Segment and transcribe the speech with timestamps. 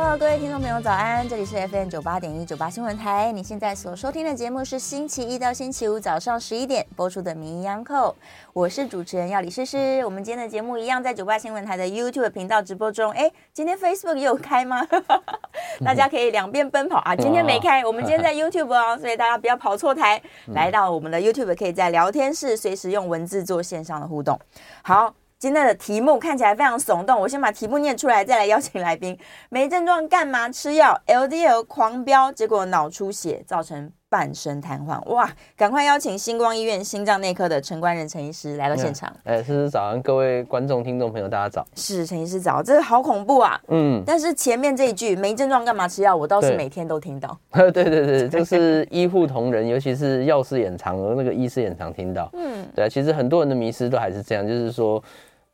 [0.00, 1.28] Hello，各位听众朋友，早安！
[1.28, 3.32] 这里是 FM 九八点一九八新闻台。
[3.32, 8.12] 你现在所收听的节目是星期一到星期五早上十一点播出的《名医央叩》，
[8.52, 10.00] 我是主持人要李诗诗。
[10.04, 13.10] 我们今天的节目一样在九八新闻台的 YouTube 频道直播中。
[13.10, 14.86] 哎，今天 Facebook 也有开吗？
[15.84, 17.16] 大家可以两边奔跑啊！
[17.16, 20.22] 今天没开，我们今天在 YouTube 哦，所以大家不要跑错台。
[20.54, 24.38] 来到我们的 YouTube，可以在聊天室随时用文字做线上的互动。
[24.82, 25.12] 好。
[25.38, 29.16] 今天的题目看起来非常耸动，我先把题目念出来，再来邀请来宾。
[29.50, 35.00] 没症状干嘛吃药？LDL 狂飙，结果脑出血，造成半身瘫痪。
[35.12, 35.30] 哇！
[35.56, 39.14] 赶快邀请星光医院心脏内科的陈官仁陈医师来到现场。
[39.22, 41.64] 哎，诗诗早安，各位观众、听众朋友，大家早。
[41.76, 43.60] 是陈医师早，这个好恐怖啊！
[43.68, 47.38] 嗯，但是前面这一句没症状干嘛吃药，我倒是每天都听到。
[47.52, 52.28] 对对对对，就是医护同仁， 尤其是药师也常，而那个医师也常听到。
[52.32, 55.00] 嗯，对啊，其实很多人的迷失都还是这样，就是说。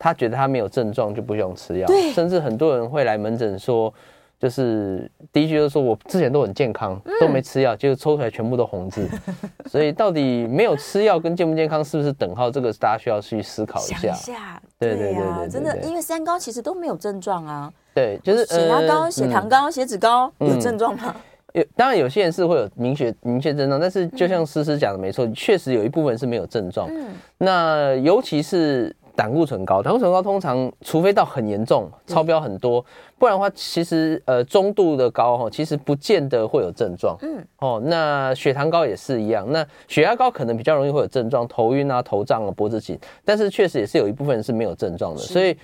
[0.04, 3.90] 他觉得他没有症状就不用吃药，对，甚至很多人会来门诊说，
[4.38, 9.08] 就是第一句就是说我之前都很健康，都没吃药，结果抽出来全部都红字，
[9.64, 12.50] 所以到底没有吃药跟健不健康是不是等号？
[12.50, 13.96] 这个大家需要去思考一下。
[13.96, 17.72] 想一下，对对对对，真的，因为三高其实都没有症状啊。
[17.94, 21.16] 对，就是血压高、血糖高、血脂高有症状吗？
[21.54, 26.90] 有，当然有些人是会有明确明确症状，但是就像诗诗讲的没错，确实有一部分是没有症状。
[26.90, 27.06] 嗯，
[27.38, 28.94] 那尤其是。
[29.16, 32.84] 胆固醇高，胆固醇高通常除非到很严重，超标很多，
[33.18, 37.16] 不然的话，其实呃中度的高哈，其实不见得会有症状。
[37.22, 45.20] 嗯，哦，那血糖高也是一样，那血压高可能比较容易会有症状，头晕啊、头胀啊、脖子紧，但是确实也是有一部分人是没有症状的。
[45.20, 45.56] 所以，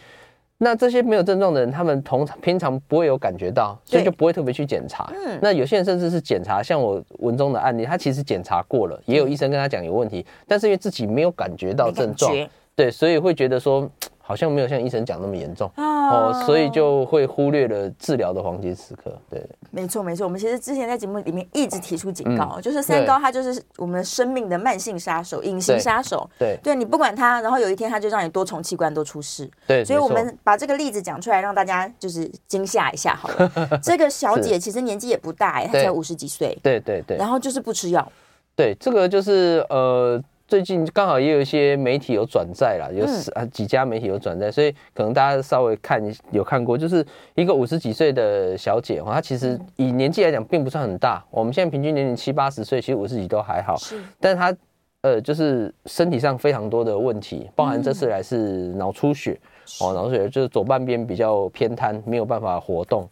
[0.59, 5.13] 那这些没有症状的人，他们通常平常不会有感觉到，所以就不会特别去检查。
[5.13, 12.33] 嗯，那有些人甚至是检查，像我文中的案例，他其实检查过了，也有医生跟他讲有问题，但是因为自己没有感觉到症状。
[12.81, 13.87] 对，所以会觉得说
[14.19, 19.13] 好像没有像医生讲那么严重哦，所以就会忽略了治疗的黄金时刻。
[19.29, 26.27] 对，没错没错，我们其实之前在节目里面一直提出警告，就是三高它就是我们生命的慢性杀手、隐形杀手。
[26.39, 29.51] 对，对你不管它，然后有一天它就让你多重器官都出事。
[29.67, 33.53] 对，所以我们把这个例子讲出来，让大家就是惊吓一下好了。
[33.85, 36.57] 这个小姐其实年纪也不大哎，她才五十几岁。
[36.63, 38.11] 对对对，然后就是不吃药。
[38.57, 40.23] 对，这个就是呃。
[40.51, 43.07] 最近刚好也有一些媒体有转载啦，有
[43.37, 46.03] 啊几家媒体有转载，所以可能大家稍微看
[46.33, 47.07] 有看过，就是
[47.37, 54.57] 一个五十几岁的小姐哈，她其实以年纪来讲并不算很大，我们现在平均年龄七八十岁，其实五十几都还好，是，但是她
[55.03, 59.39] 呃就是身体上非常多的问题，包含这次来是脑出血
[59.81, 63.09] 哦，脑出血就是左半边比较偏瘫，没有办法活动。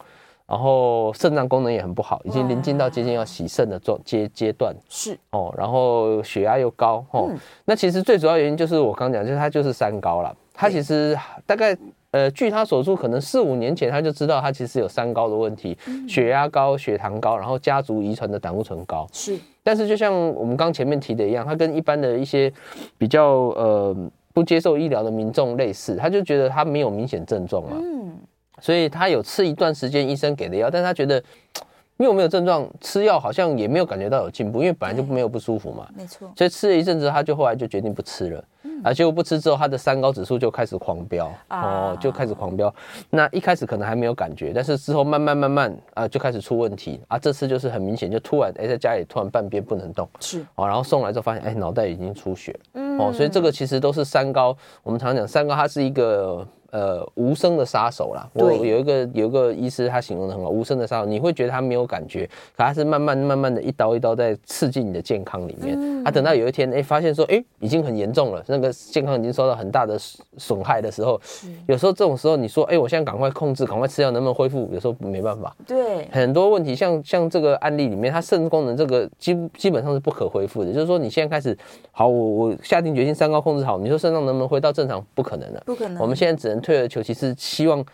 [0.48, 4.75] 然后肾脏功能也很不好，已经临近到接近要洗肾的状阶阶段。
[4.88, 7.26] 是哦，然后血压又高哦。
[7.28, 10.34] 嗯、那其实最主要原因就是我刚讲，就是他就是三高了。
[10.54, 11.14] 他其实
[11.44, 11.76] 大概
[12.12, 19.06] 呃，据他所述，可能四五年前他就知道他其实有三高的问题，嗯、血压高、血糖高，然后家族遗传的胆固醇高。
[19.12, 22.50] 是，但是就像我们刚前面提的一样，他跟一般的一些
[22.97, 23.94] 比较呃
[24.32, 27.72] 不接受医疗的民众类似，他就觉得他没有明显症状啊。
[27.75, 28.16] 嗯。
[28.60, 31.22] 所以他有吃一段时间医生给的药，但是他觉得，
[31.98, 35.88] 因为我没有症状，吃药好像也没有感觉到有进步，因为本来就没有不舒服嘛。
[35.96, 36.30] 没错。
[36.36, 38.44] 所以吃了一阵子，他就后来就决定不吃了。
[38.62, 38.80] 嗯。
[38.84, 42.72] 啊，结果不吃之后，他的三高指数就开始狂飙，哦，就开始狂飙。
[43.10, 47.19] 那一开始可能还没有感觉，但是之后慢慢慢慢啊，就开始出问题啊。
[47.19, 50.08] 这次就是很明显，就突然哎，在家里突然半边不能动。
[50.20, 50.46] 是。
[50.54, 52.56] 哦，然后送来之后发现，哎，脑袋已经出血。
[52.75, 52.96] 嗯。
[52.96, 54.56] 哦，所以这个其实都是三高。
[54.84, 56.46] 我们常常讲三高，它是一个。
[56.70, 58.28] 呃，无声的杀手啦。
[58.34, 66.04] 我有一个有一个医师，他形容的很好，无声的杀手，你会觉得他没有感觉，可他是慢慢慢慢的一刀一刀在刺进你的健康里面。
[66.04, 69.98] 他等到有一天，哎，发现说，哎，已经很严重了，那个健康已经受到很大的
[70.36, 71.18] 损害的时候，
[71.66, 74.68] 有时候这种时候，你说，哎，我现在赶快控制，赶快吃药，能不能恢复？
[74.70, 75.56] 有时候没办法。
[75.66, 80.70] 对，很多问题，像像这个案例里面，他肾功能这个基基本上是不可恢复的。
[80.70, 81.56] 就是说，你现在开始，
[81.93, 85.02] 好，我我下定决心三高控制好，你说肾脏能不能回到正常？
[85.14, 86.02] 不可能的，不可能。
[86.02, 86.57] 我们现在只能。
[86.60, 87.84] 退而求其次，希望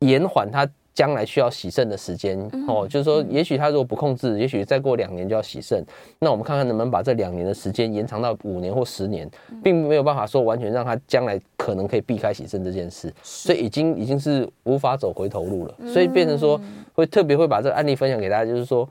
[0.00, 2.86] 延缓他将来需要洗肾的时间哦。
[2.88, 5.84] 就是说，也许他如果不控制，也许再过两年就要洗肾。
[6.18, 9.30] 那我们看看能不能把这两年的时间延长到五年或十年，
[9.62, 13.12] 并没有办法说完全让他将来可能可以避开洗肾这件事。
[13.22, 15.74] 所以已经已经是无法走回头路了。
[15.92, 16.60] 所以变成说，
[16.94, 18.88] 会特别会把这个案例分享给大家，就是说。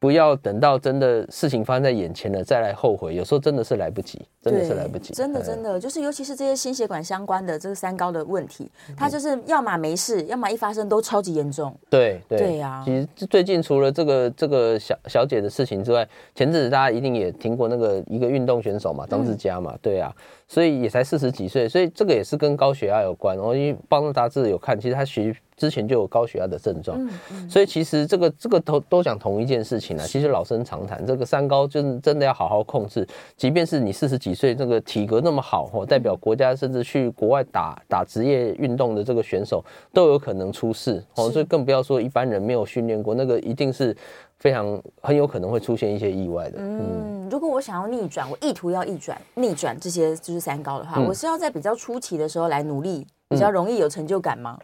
[0.00, 5.12] 不要等到真的事情发生在眼前了再来后悔，有时候真的是来不及，真的是来不及。
[5.12, 11.74] 真的真的，就是尤其是这些心血管相关的这个三高的问题，它就是要么没事，要么一发生都超级严重。
[11.90, 12.82] 对对对呀、啊。
[12.84, 20.14] 其实最近除了这个这个小小姐的事情之外，前阵子大家一定也听过那个一个运动选手嘛，张志佳嘛，对啊，
[20.46, 23.36] 所以也才四十几岁，所以这个也是跟高血压有关。
[23.36, 25.34] 我因为帮助杂志有看，其实他学。
[25.58, 30.04] 之前就有高血压的症状，嗯嗯、所以其实这个这个都都讲同一件事情啊。
[30.06, 33.06] 其实老生常谈，这个三高就是真的要好好控制。
[33.36, 39.62] 即便是你四十几岁，这个体格那么好哦，代表国家甚至去国外打打职业运动的这个选手
[39.92, 41.28] 都有可能出事哦。
[41.30, 43.94] 所以更不要说一般人没有训练过，那个一定是
[44.38, 46.58] 非常很有可能会出现一些意外的。
[46.60, 54.58] 嗯，嗯如果我想要逆转，我意图要逆转逆转这些就是三高的话，嗯、我是要在比较初期的时候来努力，比较容易有成就感吗？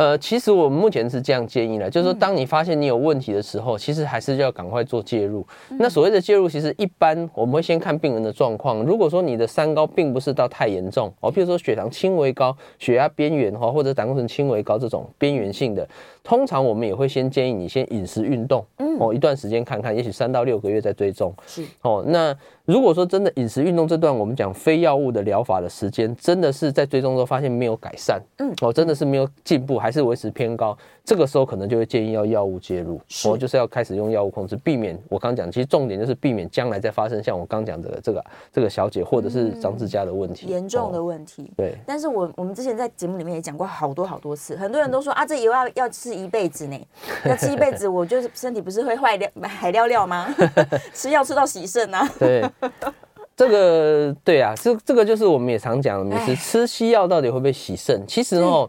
[0.00, 5.46] 嗯呃，其实我们目前是这样建议的，就是说，当你发现你有问题的时候，其实还是要赶快做介入。
[5.78, 8.82] 那所谓的介入，其实一般我们会先看病人的状况。
[8.82, 15.86] 如果说你的三高并不是到太严重哦，譬如说血糖轻微高、血压边缘哈，或者胆固醇轻微高这种边缘性的，
[16.24, 18.64] 通常我们也会先建议你先饮食运动，
[18.98, 21.34] 哦，一段时间看看，也许三到六个月再追踪。
[21.46, 22.34] 是哦，那。
[22.70, 41.50] 如果说真的饮食运动这段，我们讲非药物的疗法的时间，真的是在追踪之后发现没有改善，嗯，哦，真的是没有进步，还是维持偏高，这个时候可能就会建议要药物介入，哦，就是要开始用药物控制，避免我刚讲，其实重点就是避免将来再发生像我刚讲的这个这个小姐或者是张志佳的问题，严重的问题。
[41.56, 46.80] 对，但是我我们之前在节目里面也讲过好多好多次，很多人都说啊，这以后要要吃一辈子呢，
[47.26, 50.32] 要吃一辈子，我就是身体不是会坏掉海料料吗？
[50.94, 52.08] 吃药吃到洗肾啊？
[52.16, 52.44] 对。
[53.36, 58.04] 这个对啊，这这个就是我们也常讲的，你是吃西药到底会不会洗肾？
[58.06, 58.68] 其实哦，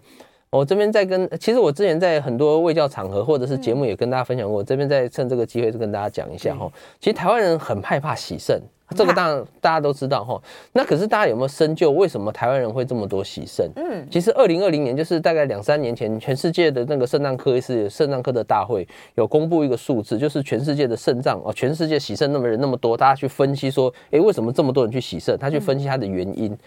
[0.50, 6.72] 我这边在跟，其实我之前在很多卫教场合或者是节目也跟大家分享过，这边再趁这个机会就跟大家讲一下哦。
[7.00, 8.62] 其实台湾人很害怕洗肾。
[8.96, 10.42] 这个当然大家都知道哈，
[10.74, 13.70] 那可是大家有没有深究为什么台湾人会这么多洗肾？
[13.76, 25.38] 嗯，其实二零二零年就是大概两三年前，全世界的那个肾脏科医师肾脏科的大会有公布一个数字，就是全世界的肾脏哦，全世界洗肾那么人那么多，大家去分析说，哎，为什么这么多人去洗肾？
[25.38, 26.58] 他去分析他的原因，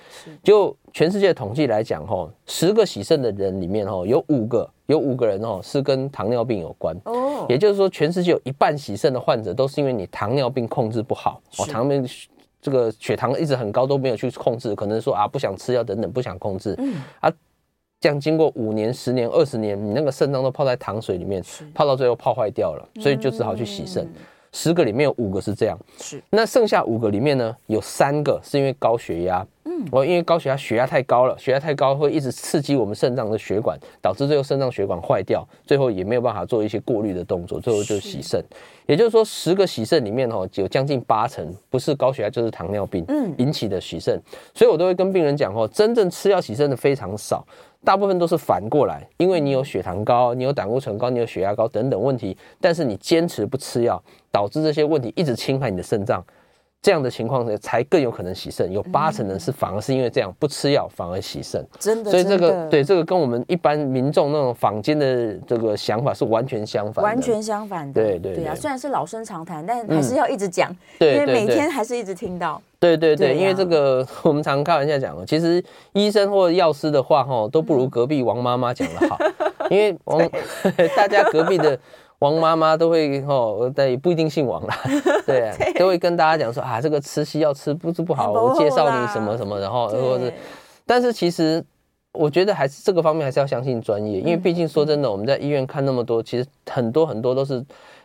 [0.43, 4.69] 就全世界统计来讲哈，十个洗肾的人里面哈，有五个。
[4.87, 6.97] 有五个人哦，是跟糖尿病有关。
[7.05, 12.11] 哦，也就是说，全世界有一半洗肾的患者都是因为你糖尿病控制不好哦，糖尿病
[12.61, 16.95] 这个血糖一直很高都没有去控制，可能说啊不想吃药等等不想控制，嗯。
[17.21, 17.33] 啊，
[18.01, 21.43] 这样经过五年、十年、二十年，你那个肾脏都泡在糖水里面，
[21.75, 24.07] 泡到最后泡坏掉了，所以就只好去洗肾。
[24.55, 29.45] 十个里面有五个是这样，是那剩下五个里面呢，有三个是因为高血压。
[29.65, 38.45] 嗯，我因为高血压，血压太高了，血压太高会一直刺激我们肾脏的血管，导致最后肾脏血管坏掉，最后也没有办法做一些过滤的动作，最后就洗肾。
[38.87, 43.05] 也就是说，十个洗肾里面哦，有将近八成不是高血压就是糖尿病
[43.39, 44.21] 引起的洗肾。
[44.55, 47.45] 所以我都会跟病人讲哦，真正吃药洗肾的非常少，
[47.85, 54.03] 大部分都是反过来，因为你有血糖高，你有胆固醇高，你有血压高等等问题，但是你坚持不吃药，
[54.33, 56.25] 导致这些问题一直侵害你的肾脏。
[56.81, 58.71] 这样的情况呢，才更有可能洗肾。
[58.71, 61.67] 有八成人是反而是因为这样不吃药反而洗肾。
[61.79, 67.03] 真的，所以这个对这个跟我们一般民众那种坊间的这个想法是完全相反。
[67.03, 67.95] 完全相反的。
[67.95, 70.71] 对对对啊，虽然是老生常谈，但还是要一直讲，
[71.01, 72.61] 因为每天还是一直听到。
[72.97, 79.19] 对对对，因为这个我们常开玩笑讲，其实医生或药师的话哈，都不如隔壁王妈妈讲的好，
[79.71, 80.19] 因为王
[80.97, 81.79] 大家隔壁的。
[82.21, 84.75] 王妈妈都会哦，但也不一定姓王啦，
[85.27, 90.33] 对啊，都会跟大家讲说啊，这个吃西药吃不是不好，我介绍你什么什么，然后或者是，
[90.87, 91.63] 但是其实
[92.13, 97.63] 我觉得还是这个方面还是要相信专业，因为毕竟说真的，我们在医院看那么多，其实很多很多都是，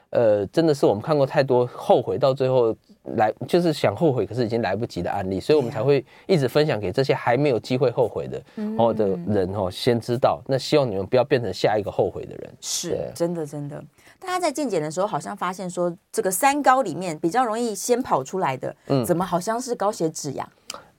[0.10, 2.76] 呃，真的是我们看过太多后悔到最后
[3.16, 8.42] 来就是想后悔，可是已经来不及的案例，所以我们才会一直分享给这些还没有机会后悔的
[8.78, 13.84] 哦的人哦，先知道，那希望你们不要变成下一个后悔的人，是真的真的。
[14.20, 20.48] 大家在健检的时候，好像发现说，这个三高里面比较容易先跑出来的，嗯，怎么好像是高血脂呀？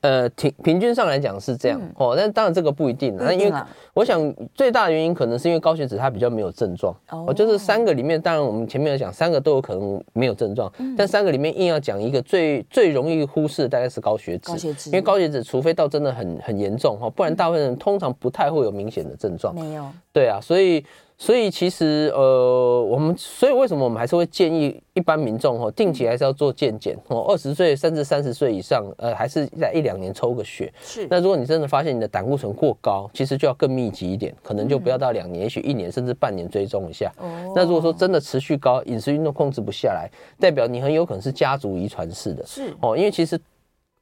[0.03, 3.53] 呃，平平均上来讲是这样哦，但当然这个不一定，那因为
[3.93, 20.85] 我想最大的原因可能是因为高血脂它比较没有症状哦，就是三个里面，当然我们前面有讲三个都有可能没有症状，但三个里面硬要讲一个最最容易忽视的大概是高血脂，高血脂，因为高血脂除非到真的很很严重哈，不然大部分人通常不太会有明显的症状，没有，对啊，所以。
[21.23, 30.73] 所以其实呃，我们所以为什么我们还是会建议一般民众哦，定期还是要做健检哦，二十岁甚至三十岁以上，呃，还是在一两年抽个血。
[30.81, 31.07] 是。
[31.11, 37.13] 那如果你真的发现你的胆固醇过高，其实就要更密集一点，可能就不要到两年，也许一年甚至半年追踪一下。
[37.19, 37.53] 哦。
[37.55, 42.47] 那如果说真的持续高，饮食运动控制不下来，代表你很有可能是家族遗传式的。
[42.47, 42.75] 是。
[42.81, 43.39] 哦，因为其实。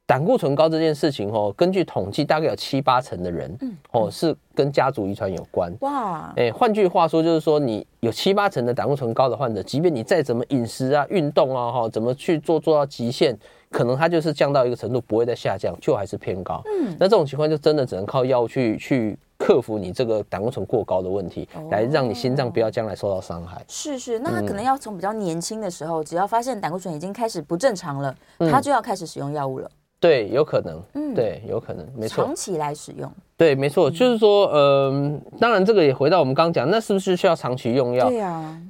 [0.09, 5.71] 胆固醇高这件事情哦，根据统计，大概有七八成的人，嗯哦，是跟家族遗传有关。
[5.81, 13.37] 哇，哎，换句话说，就是说你有七八成的胆固醇高的患者，即便你再怎么饮食啊、运动啊，哈，怎么去做做到极限，
[13.69, 16.59] 可能它就是降到一个程度，不会再下降，就还是偏高。
[16.65, 23.63] 嗯，那这种情况就真的只能靠药物去去克服你这个胆固醇过高的问题，来让你心脏不要将来受到伤害。
[23.67, 28.15] 是是，那他可能要从比较年轻的时候，只要发现胆固醇已经开始不正常了，
[28.49, 29.69] 他就要开始使用药物了。
[29.99, 32.23] 对，有可能，嗯，对，有可能，没错。
[32.23, 38.07] 长期来使用，对，没错，就是说，嗯、呃，当然，这个也回到我们刚刚讲，那是不是需要长期用药？
[38.07, 38.61] 对啊，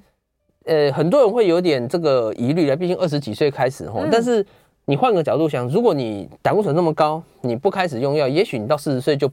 [0.65, 4.43] 呃，很多人会有点这个疑虑了，毕竟二十几岁开始哈，嗯、但是
[4.85, 9.29] 你换个角度想，如果你胆固醇那么高，你不开始用药，也许你到四十岁就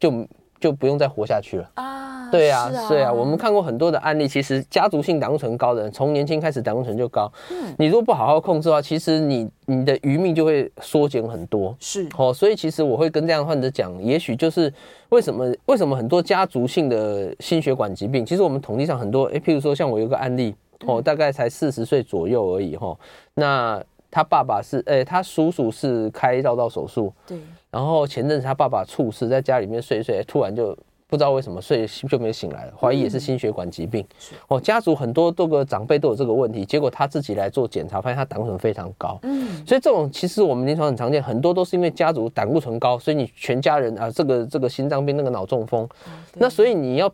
[0.00, 0.26] 就
[0.58, 2.23] 就不用再活下去了啊。
[2.34, 7.30] 对啊，是啊，我们看过很多的案例，其实家族性胆固醇高的人，从年轻开始胆固醇就高。
[7.50, 11.74] 嗯，你如果不好好控制的话，其实你你的余命就会缩减很多。
[11.78, 14.72] 是，哦，所以其实我会跟这样的患者讲，也许就是
[15.10, 20.54] 为什么为什么很多家族性的心血管疾病，其实我们统计上很多，诶，譬如说像我有个案例，
[20.86, 22.96] 哦，大概才四十岁左右而已，哈，
[23.34, 27.38] 那他爸爸是，诶，他叔叔是开绕道手术，对，
[27.70, 30.76] 然后前阵子他爸爸猝死，在家里面睡一睡，突然就。
[31.14, 34.04] 不知道为什么睡就没有醒来了，怀疑也是心血管疾病。
[34.48, 39.16] 哦，家族很多多个长辈都有这个问题，结果他自己来做检查，发现他胆固醇非常高。
[39.22, 45.88] 嗯，所以这种其实我们临床很常见，很多都是因为家族胆固醇高，所以你全家人啊，这个这个心脏病，那个脑中风。
[46.34, 47.08] 那所以你要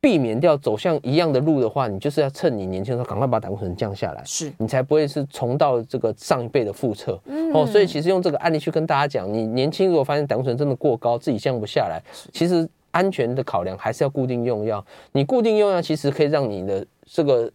[0.00, 7.20] 避免掉走向一样的路的话，你就是要趁你年轻的时候赶快把胆固醇降下来，是你才不会是重蹈这个上一辈的覆辙。
[7.52, 12.00] 哦，所以其实用这个案例去跟大家讲，你年轻如果发现胆固醇真的过高，自己降不下来，
[12.32, 12.68] 其实。
[12.90, 14.84] 安全的考量还是要固定用药。
[15.12, 17.52] 你固定用药，其实可以让你的这个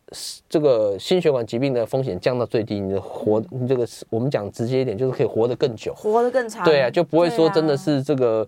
[0.50, 2.80] 这个心血管疾病的风险降到最低。
[2.80, 6.64] 你的活，你这个我们讲直接一点，就是可以活得更久，活得更长。
[6.66, 8.48] 对啊，就不会说真的是这个。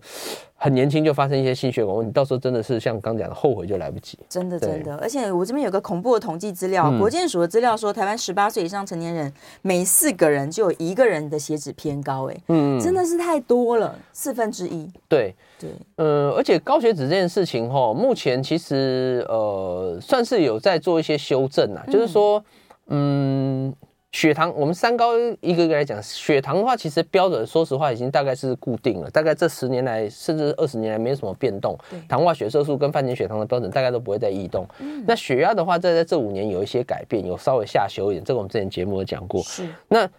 [0.60, 4.18] 很年轻就发生一些心血管问题，到时候真的是像刚讲的，后悔就来不及。
[4.28, 14.90] 真的真的，而且我这边有个恐怖的统计资料，国健署的资料说，台湾十八岁以上成年人每四个人就有一个人的血脂偏高，哎，嗯，真的是太多了，四分之一。
[15.08, 22.44] 对对，呃，而且高血脂这件事情哈，目前其实呃算是有在做一些修正啊，就是说，
[22.88, 23.72] 嗯。
[24.18, 26.02] 血糖，我们三高一个一个来讲。
[26.02, 29.08] 血糖的话，其实标准，说实话已经大概是固定了。
[29.08, 31.78] 大概这十年来，甚至二十年来，没有什么变动。
[32.08, 34.66] 糖化血色素跟饭前血糖的标准，大概都不会再异动。
[35.06, 38.24] 那血压的话，在在这五年有一些改变，有稍微下修一点。
[38.24, 39.40] 这个我们之前节目有讲过。
[39.44, 40.10] 是那。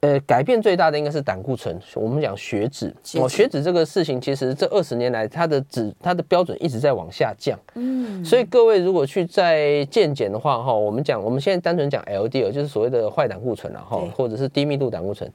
[0.00, 1.80] 呃，改变最大的应该是胆固醇。
[1.94, 7.58] 我们讲血脂，血脂哦，血脂这个事情，其实这二十年来，它的脂它的标准一直在往下降。
[7.74, 15.30] 嗯，所以各位如果去在健检的话，哈，我们讲，我们现在单纯讲 LDL，就是所谓的坏胆固醇了，哈，或者是低密度胆固醇。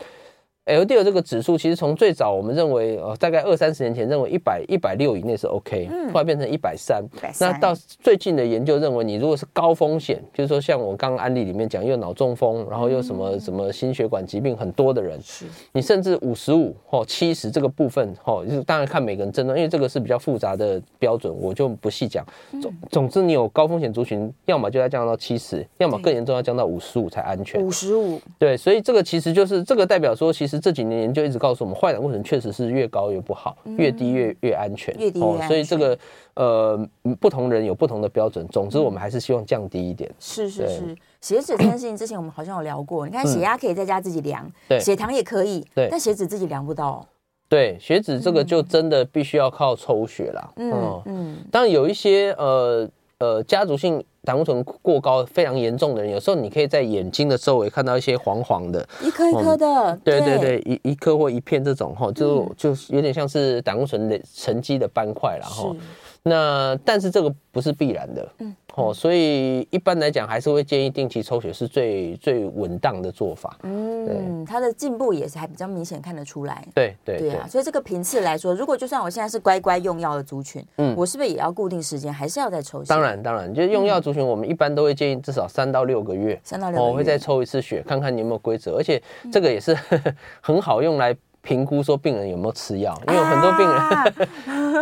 [0.66, 7.04] LDL 这个指数其实从最早我们认为，呃，大概二三十年前认为一百一百六以内是 OK，嗯后来变成一百三。
[7.40, 22.24] 那到最近的研究认为，你如果是高风险，就是说像我刚刚案例里面讲，又脑中风，然后又什么什么心血管疾病很多的人，是你甚至五十五或七十这个部分，哈，就是当然看每个人症状，因为这个是比较复杂的标准，我就不细讲。
[22.62, 27.60] 总总之，你有高风险族群，要么就要降到七十，要么更严重要降到五十五才安全。
[27.60, 30.51] 五十五，对，所以这个其实就是这个代表说，其实。
[30.60, 34.94] 这几年研究一直告诉我们，坏胆固醇确实是越高越不好，越低越越安全。
[35.00, 35.46] 越低越安全。
[35.46, 35.98] 哦，所以这个
[36.36, 36.90] 呃，
[37.20, 38.48] 不同人有不同的标准。
[38.48, 40.10] 总之，我们还是希望降低一点。
[40.20, 43.06] 是是是，血脂这件事情之前我们好像有聊过。
[43.06, 47.06] 你看，血压可以在家自己量，对，血糖也可以，对，但血脂自己量不到。
[47.50, 50.54] 对，血脂这个就真的必须要靠抽血啦。
[50.56, 52.90] 嗯嗯，当然有一些呃
[53.22, 54.04] 呃家族性。
[54.24, 65.76] 胆固醇过高非常严重的人，有时候你可以在眼睛的周围看到一些黄黄的，一颗一颗的，嗯、对对对，一一颗或一片这种哈，就、嗯、就有点像是胆固醇的沉积的斑块了哈。
[66.22, 73.58] 那但是这个不是必然的，嗯，哦，所以一般来讲还是会建议定期抽血是最最稳当的做法。
[73.64, 76.66] 嗯，对，它的进步也是还比较明显看得出来。
[76.74, 82.88] 对对对啊，所以这个频次来说，如果就算我现在是乖乖用药的族群，嗯，我是不是也要固定时间还是要再抽血？
[82.88, 89.02] 当然当然，就是用药族群，我们一般都会建议至少三到六个月，三到六个月，我会再抽一次血，看看你有没有规则，而且
[89.32, 89.78] 这个也是
[90.42, 91.16] 很好用来。
[91.42, 94.04] 评估说病人有没有吃药，因为有很多病人，啊、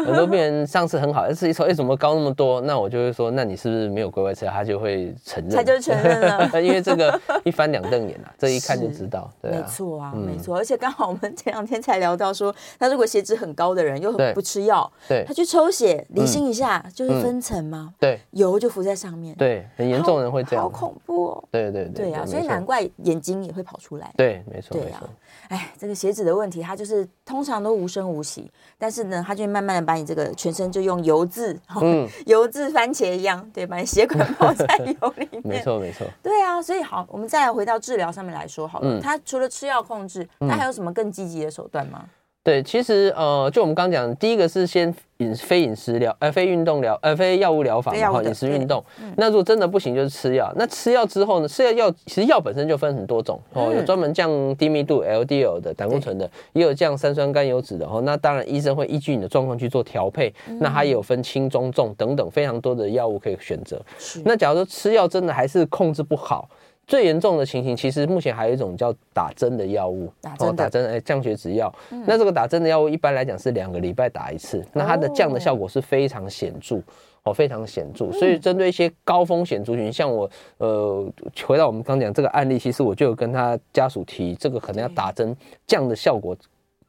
[0.05, 2.59] 很多病人上次很好，但是一抽哎怎么高那么多？
[2.61, 4.45] 那我就会说，那你是不是没有乖乖吃？
[4.45, 9.31] 他就会承认，他就承认了， 因为这个 一翻两瞪眼啊，这一看就知道。
[9.41, 10.57] 对啊，没错啊，没错。
[10.57, 21.43] 而且刚好我们前两天才聊到说，他如果血脂很高的人又不吃药，对，他去抽血离心一下就是分层嘛，对，油就浮在上面，对，很严重的人会这样，好恐怖哦。
[21.51, 24.11] 对对对，对啊，所以难怪眼睛也会跑出来。
[24.17, 25.09] 对，没错，没错。
[25.49, 34.65] 哎，这个血脂的问题，它就是通常都无声无息，但是呢，它就会慢慢的把你这个全身就用油渍，嗯， 油渍番茄一样，对，把你血管泡在
[35.01, 35.41] 油里面。
[35.43, 36.05] 没错，没错。
[36.21, 42.05] 对啊，所以好，我们再来回到治疗上面来说好了，它除了吃药控制，它还有什么更积极的手段吗？
[42.49, 48.83] 对，其实呃，就我们刚刚讲，第一个是先饮非饮食疗，呃，非运动疗，呃，非药物疗法，然后饮食运动。
[48.99, 50.51] 嗯、那如果真的不行，就是吃药。
[50.55, 51.47] 那吃药之后呢？
[51.47, 58.01] 吃药药其实药本身就分很多种哦，有专门降低密度 LDL 的胆固醇的，也有降三酸甘油脂的哦。
[58.03, 60.33] 那当然，医生会依据你的状况去做调配。
[60.47, 63.79] 嗯、那它也有分轻、中、重等等非常多的药物可以选择。
[63.99, 66.49] 是那假如说吃药真的还是控制不好。
[66.89, 71.71] 最严重的情形，其实目前还有一种叫打针的药物，打针打针哎，降血脂药。
[71.91, 76.81] 嗯、那这个打针的药物一般来讲是两个礼拜打一次，那它的降的效果是非常显著
[77.21, 78.11] 哦，非常显著。
[78.11, 80.27] 所以针对一些高风险族群，像我
[80.57, 81.07] 呃，
[81.45, 86.35] 回到我们刚讲这个案例，其实我就有跟他家属提，这个可能要打针降的效果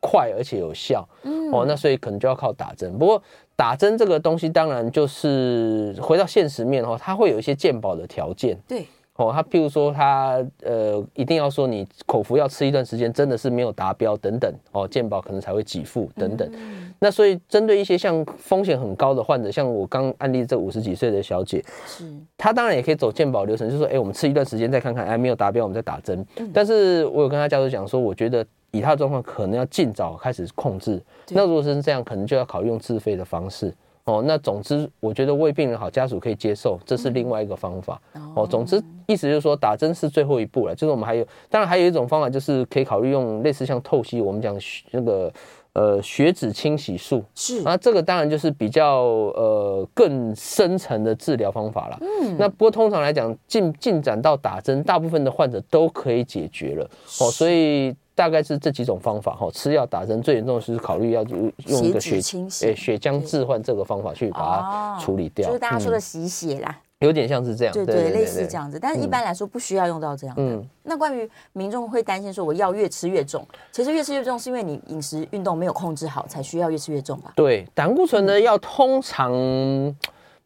[0.00, 1.06] 快而且有效。
[1.24, 2.90] 嗯，哦，那所以可能就要靠打针。
[2.98, 3.22] 不过
[3.54, 8.56] 打针这个东西，当然就是回到现实面哦，它会有一些健保的条件。
[8.66, 8.86] 对。
[9.20, 16.48] 哦，他譬如说他呃，一定要说你口服药吃一段时间，真的是没有达标等等哦，健保可能才会给付等等。
[16.54, 26.24] 嗯、那所以针对一些像风险很高的患者，像我刚案例这五十几岁的小姐，是，她当然也可以走健保流程，就是说，哎，我们吃一段时间再看看，哎，没有达标，我们再打针。
[26.36, 30.98] 嗯、但是我有跟他家属讲说，我觉得以他的状况，可能要尽早开始控制。
[31.28, 33.74] 那如果是这样，可能就要考虑用自费的方式。
[34.10, 38.00] 哦，那总之，我觉得为病人好，家属可以接受，这是另外一个方法。
[38.34, 40.74] 哦，总之，意思就是说，打针是最后一步了。
[40.74, 44.58] 就是我们还有，当然还有一种方法，就是可以考虑用类似像透析，我们讲
[44.90, 45.32] 那个
[45.74, 47.22] 呃血脂清洗术。
[47.36, 51.98] 是那，这个当然就是比较呃更深层的治疗方法了。
[52.00, 56.84] 嗯，那不过通常来讲，进进展到打针，大部分的患者都可以解决了。
[57.20, 57.94] 哦，所以。
[58.14, 70.42] 大概是这几种方法哈，吃药打针最严重的是考虑要用一个血清洗，血浆置换这个方法去把它处理掉，就是大家说的洗血啦，有点像是这样，对对，类似这样子，但是一般来说不需要用到这样的。
[70.42, 77.32] 嗯，那关于民众会担心说我药越吃越重，其实越吃越重是因为你饮食运动没有控制好，才需要越吃越重吧？
[77.36, 79.32] 对，胆固醇的药通常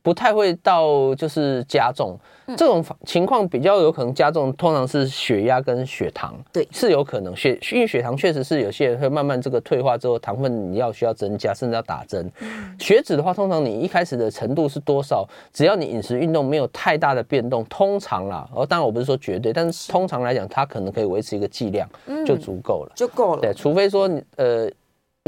[0.04, 2.16] 不太会到就是加重。
[2.58, 12.30] 这种情况比较有可能加重，通常是血压跟血糖，对，是有可能血，因为血糖确实是有些人会慢慢这个退化之后，糖分你要需要增加，甚至要打针。
[12.78, 15.26] 血脂的话，通常你一开始的程度是多少？
[15.54, 21.88] 只要你饮食运动没有太大的变动，通常啦，哦，当然我不是说绝对，但是通常来讲，它可能可以维持一个剂量
[22.26, 23.40] 就足够了，就够了。
[23.40, 24.70] 对，除非说你呃。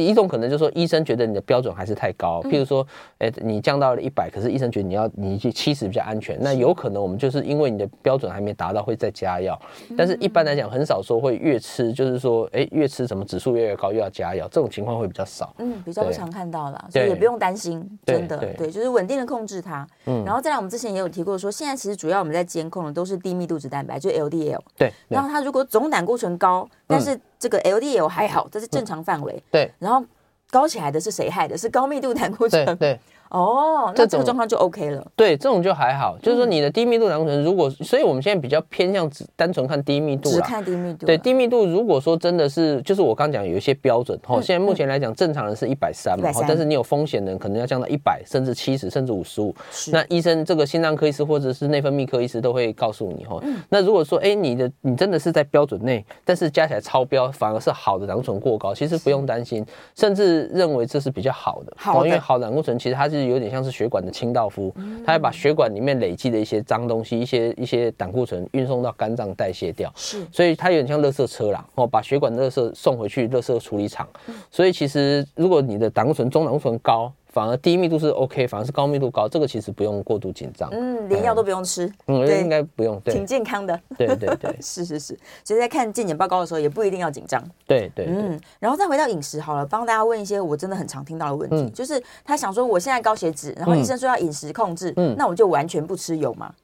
[0.05, 9.59] 一种可能就是说，医生觉得你的标准还是太高，譬如说，哎，你降到了一百，可是医生觉得你要你去七十比较安全，那有可能我们就是因为你的标准还没达到，会再加药。
[9.97, 15.55] 但是一般来讲，很少说会越吃，就是说，哎，越吃什么指数越越高又要加药，这种情况会比较少。
[15.61, 19.89] 嗯，比较不常看到啦，所以也不用担心，真的，对，就是稳定的控制它。
[20.05, 24.61] 嗯，然后再来，我们之前也有提过说，现在其实主要我们在监控的都是低密度脂蛋白，就 LDL。
[24.77, 24.93] 对。
[25.09, 29.43] 然后它如果总胆固醇高，但是这个 LDL 还好，这是正常范围。
[29.51, 29.73] 对。
[29.79, 30.05] 然后。
[30.49, 31.59] 高起来的是谁害的？
[31.59, 32.65] 是高密度胆固醇。
[32.65, 33.01] 对对。
[33.31, 35.07] 哦，那这个状况就 OK 了。
[35.17, 36.17] 对，这种就还好。
[36.23, 40.31] 就是说你的低密度胆固醇，如果，所以我们现在比较偏向只单纯看低密度。
[40.31, 41.07] 只看低密度。
[41.07, 44.19] 对，低密度如果说真的是，就是我刚讲有一些标准。
[44.29, 49.55] 哦，现在目前来讲，正常人是一百三嘛，但是你有风险的人可能要降到一百，甚至七十，甚至五十五。
[49.93, 53.41] 那医生这个心脏科医师或者是内分泌科医师都会告诉你哈。
[53.69, 59.65] 那如果说哎，你的你真的是在标准内，但是加起来超标，反而是好的胆固醇过高，其实不用担心，
[59.97, 61.73] 甚至认为这是比较好的。
[61.77, 63.97] 好，因为好胆固醇其实它是有点像是血管。
[64.07, 64.73] 的清道夫，
[65.05, 74.07] 它会把血管里面累积的一些脏东西、一些一些胆固醇运送到肝脏代谢掉，是，所以它有点像垃圾车啦，哦，把血管垃圾送回去垃圾处理厂，
[74.49, 77.13] 所以其实如果你的胆固醇、中胆固醇高。
[77.37, 80.71] 反而低密度是 OK，反而是高密度高，这个其实不用过度紧张。
[80.73, 81.85] 嗯，连药都不用吃。
[82.07, 83.79] 嗯，对应该不用，对，挺健康的。
[83.99, 85.15] 对对对， 是是是。
[85.45, 87.45] 所以在看健检报告的时候，也不一定要紧张。
[87.67, 88.41] 对对，嗯。
[88.59, 96.55] 然后再回到饮食好了，帮大家问一些我真的很常听到的问题，就是他想说，我现在高血脂，然后医生说要饮食控制，嗯，那我就完全不吃油吗？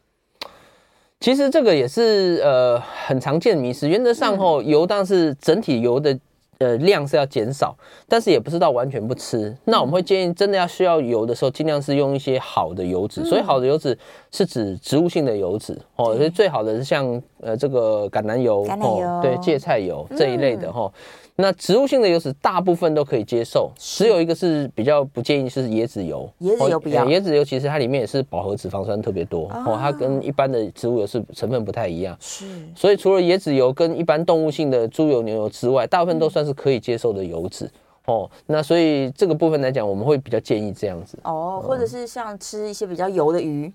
[1.20, 3.86] 其实这个也是呃很常见的迷思。
[3.86, 6.18] 原则上后，油当然是整体油的。
[6.62, 7.76] 呃量是要减少，
[8.08, 9.54] 但是也不是到完全不吃。
[9.64, 13.24] 那我们会建议，真的要需要油的时候，尽量是用一些好的油脂。
[13.24, 13.98] 所以好的油脂
[14.30, 20.90] 是指植物性的油脂哦，所以最好的是像呃这个橄榄油、橄榄油对芥菜油这一类的哈。
[21.36, 26.30] 那植物性的油脂大部分都可以接受，只有一个是比较不建议是椰子油。
[26.42, 32.16] 椰子油比较，椰子油其实它里面也是饱和脂肪酸特别多哦，它跟一般的植物油是成分不太一样。
[32.20, 37.68] 是，所以除了椰子油跟一般动物性的猪油、牛油之外，大部分都算是可以接受的油脂
[38.04, 38.30] 哦。
[38.46, 43.72] 那所以这个部分来讲，我们会比较建议这样子哦，或者是像吃一些比较油的鱼。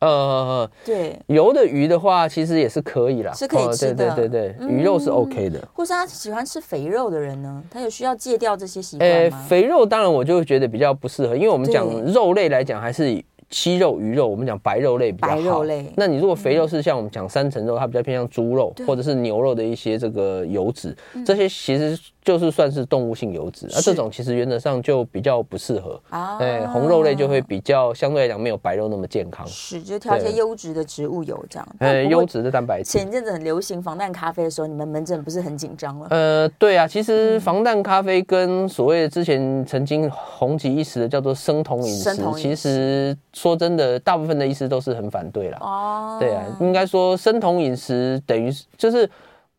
[0.00, 4.14] 呃，对，油的鱼的话，其实也是可以啦，是可以吃的。
[4.14, 5.58] 对对对，鱼肉是 OK 的。
[5.58, 9.16] 嗯、或是他喜欢吃肥肉的人呢，他有需要戒掉这些习惯吗？
[9.16, 9.48] 欸？
[9.48, 13.22] 肥肉当然我就会觉得比较不适合，因为我们讲肉类来讲还是。
[13.50, 15.34] 鸡肉、鱼肉，我们讲白肉类比较好。
[15.34, 15.92] 白肉类。
[15.96, 26.00] 那你如果肥肉是像我们讲三层肉，它比较偏向猪肉或者是牛肉的一些这个油脂，这些其实就是算是动物性油脂，而这种其实原则上就比较不适合。
[26.10, 26.38] 啊。
[26.38, 29.46] 哎，红肉类就会比较相对来讲没有白肉那么健康。
[29.46, 31.68] 是，就挑一些优质的植物油这样。
[31.78, 32.90] 呃，优质的蛋白质。
[32.90, 36.06] 前阵子很流行防弹咖啡的时候，你们门诊不是很紧张吗？
[36.10, 43.16] 呃，对啊，其实防弹咖啡跟所谓之前曾经红极一时的叫做生酮饮食，其实。
[43.32, 45.58] 说真的，大部分的医师都是很反对啦。
[45.60, 49.08] 哦，对啊，应该说生酮饮食等于就是。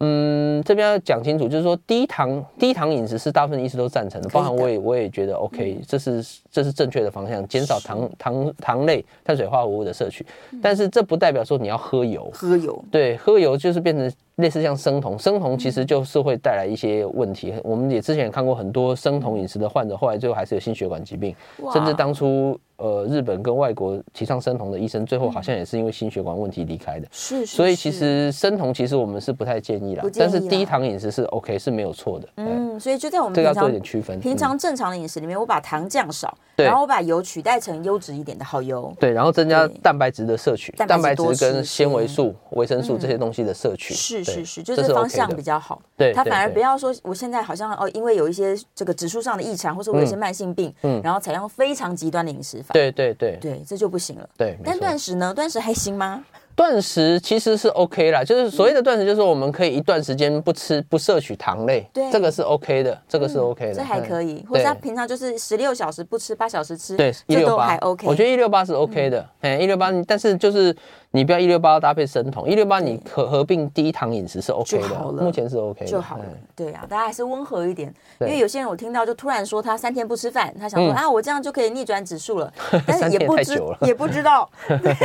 [0.04, 10.26] 嗯，这边要讲清楚，就是说低糖低糖饮食是大部分医师都赞成的，包含我也我也觉得 OK，这是这是正确的方向，减少糖糖糖类碳水化合物的摄取，
[10.62, 17.54] 但是这不代表说你要喝油，喝油，对，喝油就是变成类似像生酮，生酮其实就是会带来一些问题。
[17.64, 21.36] 我们也之前也看过很多生酮饮食的患者，后来最后还是有心血管疾病，
[21.72, 27.08] 甚至当初呃日本跟外国提倡生酮的医生，最后好像也是因为心血管问题离开的。
[27.12, 30.04] 是，所以其实生酮其实我们是不太建议啦。
[30.18, 34.20] 但是低糖饮食是 OK 是没有错的，嗯，所以就在我们这个要做一点区分。
[34.20, 45.82] 平常正常的饮食里面，我把糖降少，然后我把油取代成优质一点的好油，对，然后增加蛋白质的摄取，蛋白质跟纤维素、维生素这些东西的摄取，是是是，就是方向比较好。
[45.98, 53.38] 对，他反而不要说我现在好像哦，因为有一些这个指数上的异常，或者我有一些慢性病，嗯，然后采用非常极端的饮食法，对对对。
[53.42, 54.30] 对，这就不行了。
[54.38, 55.34] 对，但断食呢？
[55.34, 56.24] 断食还行吗？
[56.56, 64.46] 断食其实是 OK 啦，就是所谓的断食，就是我们可以一段时间不吃、不摄取糖类，对，这个是 OK 的，这个是 OK 的，这还可以。
[64.48, 68.08] 或者他平常就是十六小时不吃，八小时吃，对，这都还 OK。
[68.08, 70.76] 我觉得一六八是 OK 的，哎，一六八，但是就是
[71.14, 76.26] 你不要一六八搭配生酮，一六八你合合并低糖饮食是 OK 的，目前是 OK 的就好了。
[76.56, 82.52] 对啊，大家还是温和一点，因为有些人我听到就突然说他三天不吃饭，他想说啊，我这样就可以逆转指数了，
[82.88, 84.96] 但是也不知也不知道， 对，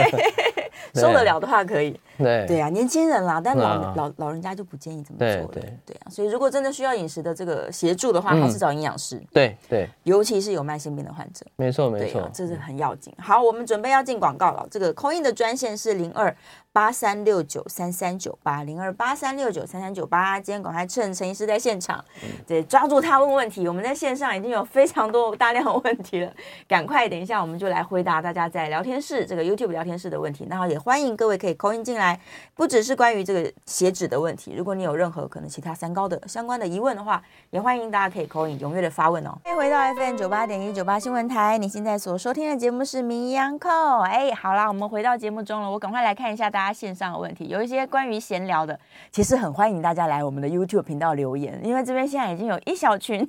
[0.95, 1.99] 受得了的话可以。
[2.19, 5.49] 对对啊，年轻人啦，但老老老人家就不建议这么做了。
[5.53, 9.23] 对对啊，所以如果真的需要饮食的这个协助的话，还是找营养师。
[9.35, 11.45] 对对，尤其是有慢性病的患者。
[11.57, 13.13] 没错没错，这是很要紧。
[13.19, 14.67] 好，我们准备要进广告了。
[14.71, 16.37] 这个 call in 的专线是零二
[16.77, 20.39] 八三六九三三九八零二八三六九三三九八。
[20.39, 22.05] 今天赶快趁陈医师在现场，
[22.47, 23.67] 对，抓住他问问题。
[23.67, 26.31] 我们在线上已经有非常多大量的问题了，
[26.69, 30.47] 赶快等一下我们就来回答大家在聊天室这个 YouTube 聊天室的问题。
[30.51, 32.21] 然后也欢迎各位可以 call in 进来。
[32.55, 39.31] 不只是关于这个血脂的问题，如果你有任何可能其他三高的相关的疑问的话，也欢迎大家可以 call in 踊跃的发问哦。
[39.45, 44.03] 欢迎回到 FM 九八点一九八新闻台，你现在所收听的节目是名医央叩。
[44.03, 48.79] 哎，好啦，我们回到节目中了，我赶快来看一下大家线上的问题，有一些关于闲聊的，
[49.11, 53.27] 其实很欢迎大家来我们的 YouTube 频道留言，因为这边现在已经有一小群，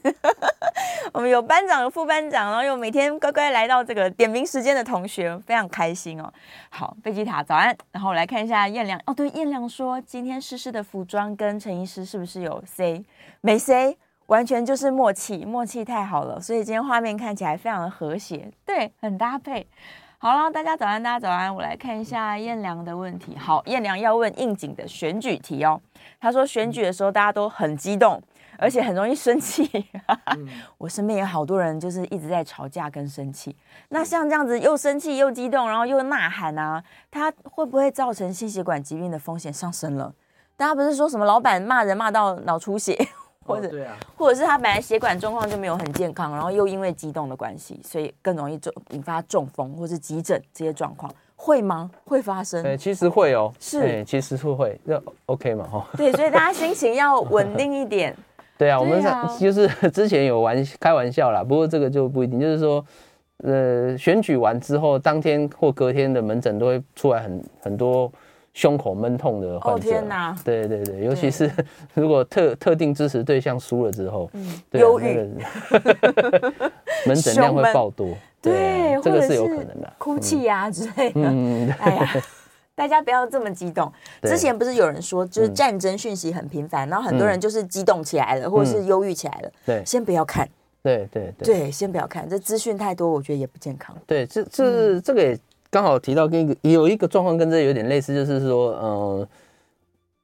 [1.13, 6.31] 我们有班长有副班长，然后又每天乖乖来到这个点名时间的同学，非常开心哦。
[6.69, 8.99] 好，贝吉塔早安，然后我来看一下燕良。
[9.05, 13.03] 哦，对，燕良说今天诗诗的服装跟陈医师是不是有 C
[13.41, 13.97] 没 C，
[14.27, 19.65] 完全就是默契，默契太好了，所以今天画面看起来非常的和谐，对，很搭配。
[20.27, 23.37] 好了，大家早安，大家早安，我来看一下燕良的问题。
[23.37, 25.79] 好，燕良要问应景的选举题哦。
[26.19, 28.21] 他说选举的时候大家都很激动。
[28.59, 29.69] 而且很容易生气，
[30.35, 30.47] 嗯、
[30.79, 33.55] 我身边有好多人就是一直在吵架跟生气。
[33.89, 40.11] 那像这样子又生气又激动，然后又呐喊啊，他会不会造成心血管疾病的风险上升了？
[40.57, 42.97] 大家不是说什么老板骂人骂到脑出血，
[43.47, 51.89] 或者、哦、对啊，或者是他本来血管状况就没有很健康，然后又因为激动的关系，所以更容易中引发中风或是急诊这些状况，会吗？
[52.05, 52.61] 会发生？
[52.61, 55.87] 对，其实会哦，是，其实是会，那 OK 嘛，哈。
[55.95, 58.15] 对，所以大家心情要稳定一点。
[58.57, 59.03] 对啊，我们
[59.39, 62.83] 就是 之前有玩开玩笑啦，不过这个就不一定，就是说，
[63.43, 68.11] 呃，选举完之后，当天或隔天的门诊都会出来很很多
[68.57, 69.79] 胸口闷痛的患者。
[69.79, 70.35] 哦天哪！
[70.43, 71.47] 对对对，尤其是
[71.93, 74.27] 如果特特定支持对象输了之后，
[74.71, 75.29] 忧郁，
[75.69, 76.71] 那个
[77.05, 78.17] 门诊量会爆多。
[78.41, 79.93] 对，这个是有可能的。
[79.99, 81.21] 哭泣呀之类的。
[81.21, 82.23] 嗯， 哎呀。
[82.73, 83.91] 大家不要这么激动。
[84.21, 89.51] 之前不是有人说，就是战争讯息很频繁，然后很多人就是激动起来了，或者是忧郁起来了。
[89.65, 90.47] 对，先不要看。
[90.83, 91.45] 对对对。
[91.45, 93.95] 对，先不要看，这资讯太多，我觉得也不健康。
[94.05, 99.27] 对，这这这个也刚好提到跟一个有一个状况跟这有点类似，就是说，嗯，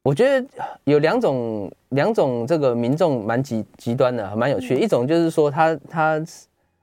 [0.03, 0.47] 我觉得
[0.83, 4.79] 有两种两种这个民众蛮极极端的，蛮有趣的。
[4.79, 6.23] 一种就是说他他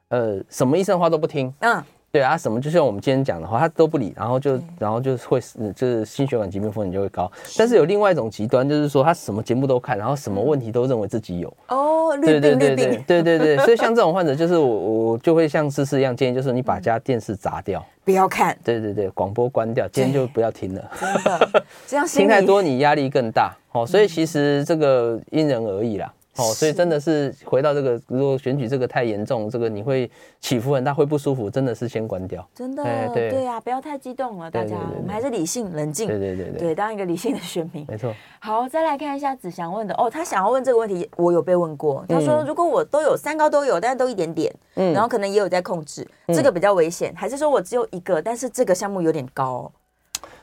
[0.09, 1.83] 呃什么医生话都不听，嗯。
[2.13, 5.41] 对啊，什么就像我们今天讲的话，他都不理，然后就然后就会
[5.77, 7.31] 就是心血管疾病风险就会高。
[7.57, 11.49] 但是有另外一种极端，就是说他什么节目都看，然后什么问题都认为自己有。
[11.69, 13.57] 哦，对对对绿病，对对对。
[13.59, 18.59] 所以像 这种患者，就是我我就会像思思一样建议，就是你把家电视砸掉，不要看。
[18.65, 20.91] 对对对，广播关掉，今天就不要听了。
[20.99, 23.55] 真的， 这样听太多你压力更大。
[23.71, 26.13] 哦，所以其实这个因人而异啦。
[26.37, 32.49] 哦，所以真的是回到这个，如果选举这个太严重，这个你会起伏很大，会不舒服，真的是先关掉。
[32.55, 36.07] 真的，对对啊，不要太激动了，大家，我们还是理性冷静。
[36.07, 37.85] 对对对对，当一个理性的选民。
[37.89, 38.15] 没错。
[38.39, 42.05] 好，再来看一下子祥问的哦，他想要问这个问题，我有被问过。
[42.09, 49.71] 他说，如果我都有三高都有，但是都一点点，嗯，然后可能也有在控制，这个比较危险，还是说我只有一个，但是这个项目有点高？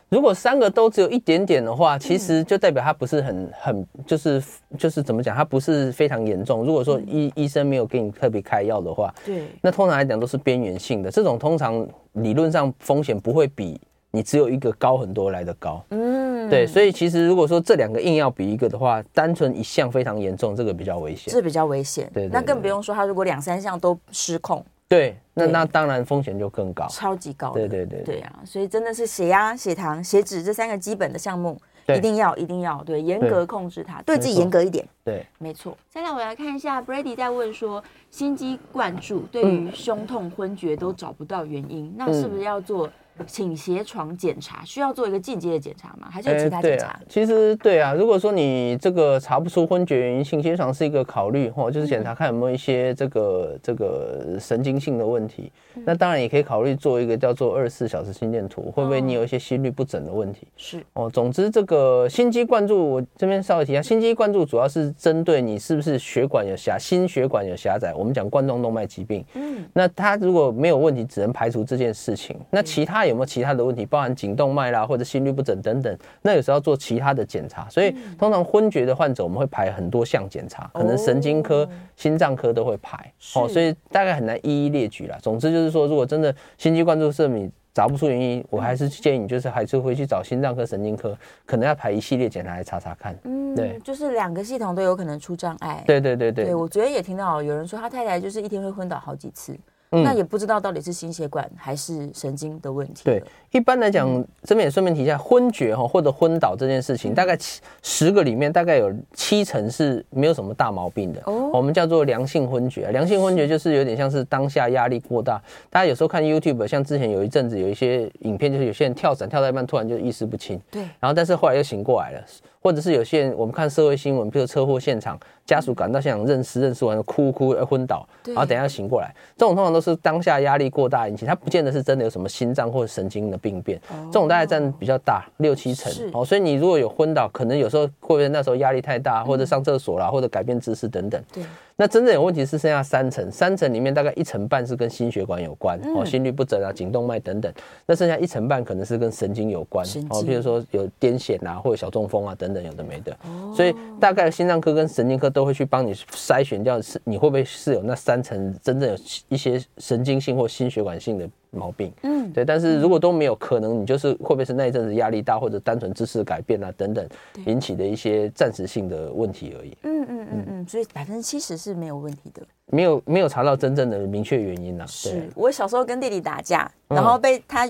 [0.09, 4.41] 如果三个都只有一点点的话，其实就代表它不是很很就是
[4.77, 6.63] 就是怎么讲，它不是非常严重。
[6.63, 11.11] 如果说医医生没有给你特别开药的话，对，那通常来讲都是边缘性的。
[11.11, 13.79] 这种通常理论上风险不会比
[14.11, 15.83] 你只有一个高很多来的高。
[15.89, 22.09] 嗯，对，所以其实如果说这两个硬要比一个的话，单纯一项非常严重，这个比较危险，这比较危险。
[22.13, 24.65] 对，那更不用说他如果两三项都失控。
[24.89, 27.51] 对，那那当然风险就更高，超级高。
[27.51, 34.87] 对对对对啊，所以真的是血压、血糖、血脂这三个基本的项目，一定要一定要对严格控制它，对自己严格一点。
[35.03, 35.77] 对，没错。
[35.89, 42.89] 再来，我来看一下，Brady 在问说，心肌灌注对于胸痛、昏厥都找不到原因，那是不是要做？
[43.25, 46.07] 倾斜床检查需要做一个进阶的检查吗？
[46.07, 46.85] 还是有其他检查？
[46.85, 55.51] 欸啊、其实对啊，如果说你这个查不出昏厥原因，倾斜床是一个考虑哦，就是检查看有没有一些这个、嗯、这个神经性的问题。
[55.73, 60.47] 嗯、那当然也可以考虑做一个叫做二十四小时心电图，会不会你有一些心律不整的问题？
[60.55, 69.25] 是哦，总之这个心肌灌注，我这边稍微提一下，心肌灌注主要是针对你是不是血管有狭，心血管有狭窄，我们讲冠状动脉疾病。
[69.33, 72.37] 嗯，那他如果没有问题，只能排除这件事情。
[72.51, 77.67] 那其他有没有其他的问题，包含颈动脉啦，或者心律不整等等，那有时候要做其他的检查。
[77.69, 83.11] 所以通常昏厥的患者，我们会排很多项检查，可能神经科、心脏科都会排。
[83.35, 85.17] 哦，所以大概很难一一列举啦。
[85.21, 93.15] 总之就是说，如果真的心肌灌注是你找不出原因，我还是建议你就是还是回去找心脏科、神经科，可能要排一系列检查来查查看。
[93.25, 95.83] 嗯，对，就是两个系统都有可能出障碍。
[95.85, 96.45] 对对对对。
[96.45, 99.55] 对，我昨天也听到有人说，他太太就是一天会昏倒好几次。
[99.91, 103.03] 嗯、那也不知道到底是心血管还是神经的问题。
[103.05, 104.07] 对，一般来讲，
[104.43, 111.21] 这边也顺便提一下，昏厥哈或者昏倒这件事情，大概七十个里面大概有七成是没有什么大毛病的。
[111.25, 112.91] 哦，我们叫做良性昏厥。
[112.91, 115.41] 良性昏厥就是有点像是当下压力过大。
[115.69, 120.59] 大家有时候看 YouTube，像之前有一阵子有一些影片，就是有些人跳伞跳到一半突然就意识不清。
[120.69, 120.81] 对。
[120.99, 122.21] 然后但是后来又醒过来了，
[122.61, 125.17] 或者是有些人我们看社会新闻，比如车祸现场。
[125.47, 129.11] 家属赶到现场认尸，认尸完了哭哭而昏倒，然后等一下醒过来。
[129.35, 133.81] 这种通常都是当下压力过大引起，它不见得是真的有什么心脏或者神经的病变。
[134.07, 135.91] 这种大概占比较大，六七成。
[136.13, 141.19] 哦，所以你如果有昏倒，可能有时候会不会那时候压力太大，或者上厕所啦，或者改变姿势等等。
[141.33, 141.43] 对。
[141.79, 147.53] 那真正有问题是剩下三成，三成里面大概一层半是跟心血管有关，哦，心律不整啊、颈动脉等等。
[147.85, 153.15] 那剩下一层半可能是跟神经有关，哦，比如说有癫痫啊，或者小中风啊等等，有的没的。
[153.55, 158.97] 所以大概心脏科跟神经科都会去帮你筛选掉，是你会不会是有那三层真正有
[159.29, 161.93] 一些神经性或心血管性的毛病。
[162.01, 162.43] 嗯，对。
[162.43, 167.07] 但是如果都没有，可能你就是会不会是那一阵子压力大，或者单纯姿势改变啊等等
[167.45, 169.77] 引起的一些暂时性的问题而已。
[169.83, 174.87] 嗯嗯嗯嗯，所以百分之七十是没有问题的，没有没有查到真正的明确原因呐。
[174.87, 177.69] 是我小时候跟弟弟打架，然后被他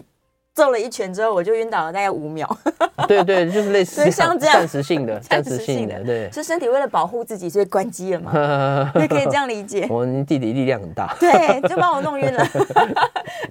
[0.58, 2.58] 揍了一拳之后，我就晕倒了大概五秒。
[3.08, 8.92] 对对，就是类似像这样暂时性的， 暂时性的，对，是身体为了保护自己，所以关机了嘛？
[9.00, 9.86] 你可以这样理解。
[9.88, 12.44] 我弟弟力量很大，对，就把我弄晕了。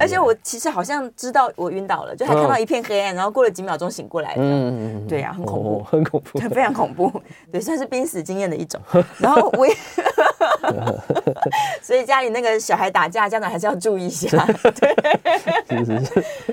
[0.01, 4.35] 而且我其实好像知道我晕倒了，就还看到一片黑暗，然后过了几秒钟醒过来。
[4.37, 7.23] 嗯，对呀，很恐怖，很恐怖，非常恐怖。
[7.53, 8.81] 对，算是濒死经验的一种。
[9.19, 9.73] 然后我也，
[11.81, 14.45] 所以家里那个小孩打架，家长还是要注意一下。
[14.75, 14.95] 对，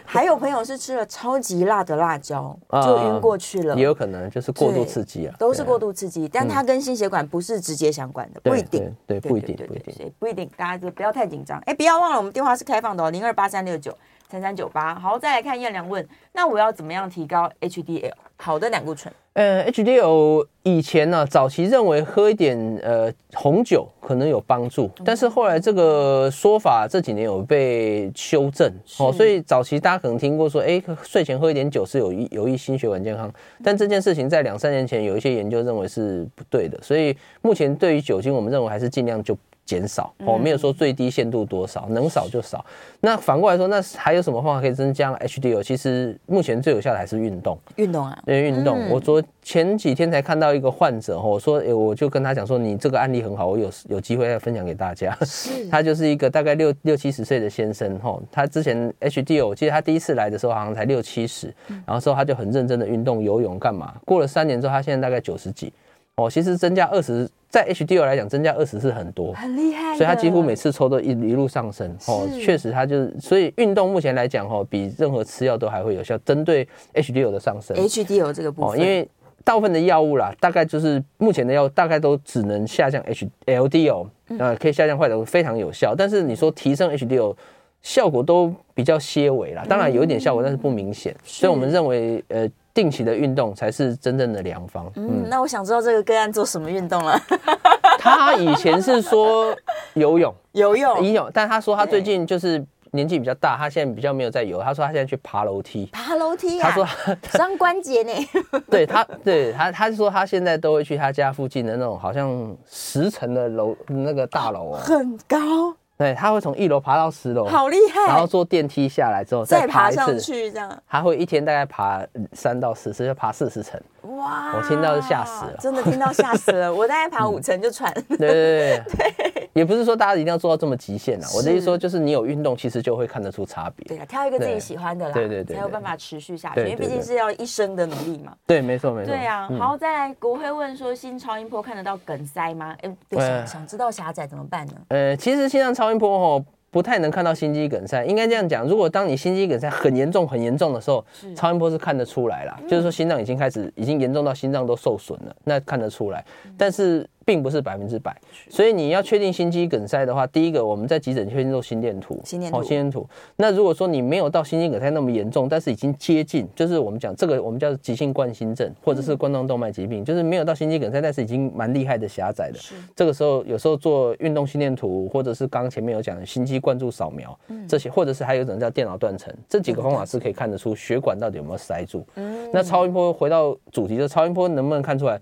[0.06, 2.58] 还有朋友是吃了超级辣的辣椒。
[2.70, 11.58] 就晕过去了，也有可能就是过度刺激啊，都是过度刺激，但它跟心血管不是直接相关的，不一定，对，不一定，不一定，不一定，大家就不要太紧张。
[11.66, 13.98] 哎，不要忘了，我们电话是开放的哦，零二八三六九
[14.34, 14.96] 三三九八。
[14.96, 18.12] 好，再来看燕良问，那我要怎么样提高 HDL？
[18.38, 19.14] 好的胆固醇？
[19.34, 33.32] 呃，HDL 以前呢、啊，早期认为喝一点呃红酒可能有帮助，但是后来这个说法这几年有被修正哦，所以早期大家可能听过说，哎，睡前喝一点酒是有益有益心血管健康，
[33.64, 39.38] 但这件事情在两三年前有一些研究认为是不对的，所以目前对于酒精，我们认为还是尽量就。
[39.66, 42.64] 减少哦，没有说最低限度多少，能少就少。
[43.00, 45.64] 那反过来说，那还有什么方法可以增加 HDL？
[45.64, 47.58] 其实目前最有效的还是运动。
[47.78, 48.90] 运动啊，对，运动。
[48.90, 55.18] 我昨前几天才看到一个患者，我说，哎，我就跟他讲说，你这个案例很好，我有有机会再分享给大家。
[55.72, 61.54] 他就是一个大概六六七十岁的先生，哈，他之前 HDL，我记得他第一次来的时候好像才六七十，
[61.86, 63.94] 然后之后他就很认真的运动、游泳干嘛？
[64.06, 65.72] 过了三年之后，他现在大概九十几。
[66.18, 71.90] 哦，其实增加二十，在 HDL 来讲，增加二十是很多，很厉害，所以它几乎每次抽都一一路上升。
[72.08, 77.76] 哦，确实它就是，所以运动目前来讲，哦，比任何吃药都还会有效，针对 HDL 的上升。
[77.76, 79.10] HDL 这个部分，哦，因为
[79.44, 83.04] 大部分的药物啦，大概就是目前的药，大概都只能下降
[83.48, 84.06] HLDL，
[84.38, 85.96] 呃，可以下降坏的，非常有效。
[85.98, 87.36] 但是你说提升 HDL，
[87.82, 91.16] 效果都比较些微啦，当然有一点效果，但是不明显。
[91.24, 92.48] 所以我们认为，呃。
[92.74, 94.92] 定期的运动才是真正的良方。
[94.96, 97.20] 嗯，那我想知道这个个案做什么运动了？
[98.00, 99.56] 他以前是说
[99.94, 104.62] 游泳，游泳，游泳，但他说他最近就是年纪比较大，他现在比较没有在游。
[104.62, 106.70] 他说他现在去爬楼梯，爬楼梯啊？
[106.70, 106.88] 他说
[107.38, 108.12] 伤关节呢。
[108.70, 115.76] 对他，对他，他说他现在都会去他家附近的那种好像十层的楼那个大楼哦，很高。
[115.96, 118.08] 对，他会从一楼爬到十楼，好厉害！
[118.08, 120.84] 然后坐电梯下来之后再爬，上去，这样。
[120.90, 122.02] 他会一天大概爬
[122.34, 123.80] 三到四次，要爬四十层。
[124.18, 124.54] 哇！
[124.58, 126.74] 我听到就吓死了，真的听到吓死了。
[126.74, 127.94] 我大概爬五层就喘。
[128.10, 131.28] 对对对对， 也不是说大家一定要做到这么极限啊。
[131.36, 133.86] 我的意思说，就是你有运动，其实就会看得出差别。
[133.88, 136.62] 对啊，挑一个自己喜欢的啦，对对对，才有办法持续下去。
[136.62, 138.34] 因为毕竟是要一生的努力嘛。
[138.46, 139.08] 对，没错没错。
[139.08, 142.76] 对啊，好，再来国辉问说，心超音波看得到梗塞吗？
[142.82, 144.74] 哎，对，想想知道狭窄怎么办呢？
[144.90, 146.46] 呃，其实心脏超音波吼。
[146.74, 148.68] 不太能看到心肌梗塞，应该这样讲。
[148.68, 156.26] 如果当你心肌梗塞很严重、很严重的时候，超音波是看得出来啦，就是说心脏已经开始，已经严重到心脏都受损了，那看得出来。
[156.58, 157.08] 但是。
[157.26, 158.16] 并不是百分之百，
[158.50, 163.08] 所以你要确定心肌梗塞的话，第一个我们在急诊确定做心电图，心电图，心电图。
[163.38, 172.60] 那如果说你没有到心肌梗塞那么严重，但是已经接近，就是我们讲这个我们叫急性冠心症或者是冠状动脉疾病，就是没有到心肌梗塞，但是已经蛮厉害的狭窄的。
[172.96, 182.06] 这个时候有时候做运动心电图，或者是刚刚前面有讲的心肌灌注扫描这些，或者是还有一种叫电脑断层，这几个方法是可以看得出血管到底有没有塞住。
[182.16, 185.20] 嗯那超音波回到主题，就超音波能不能看出来？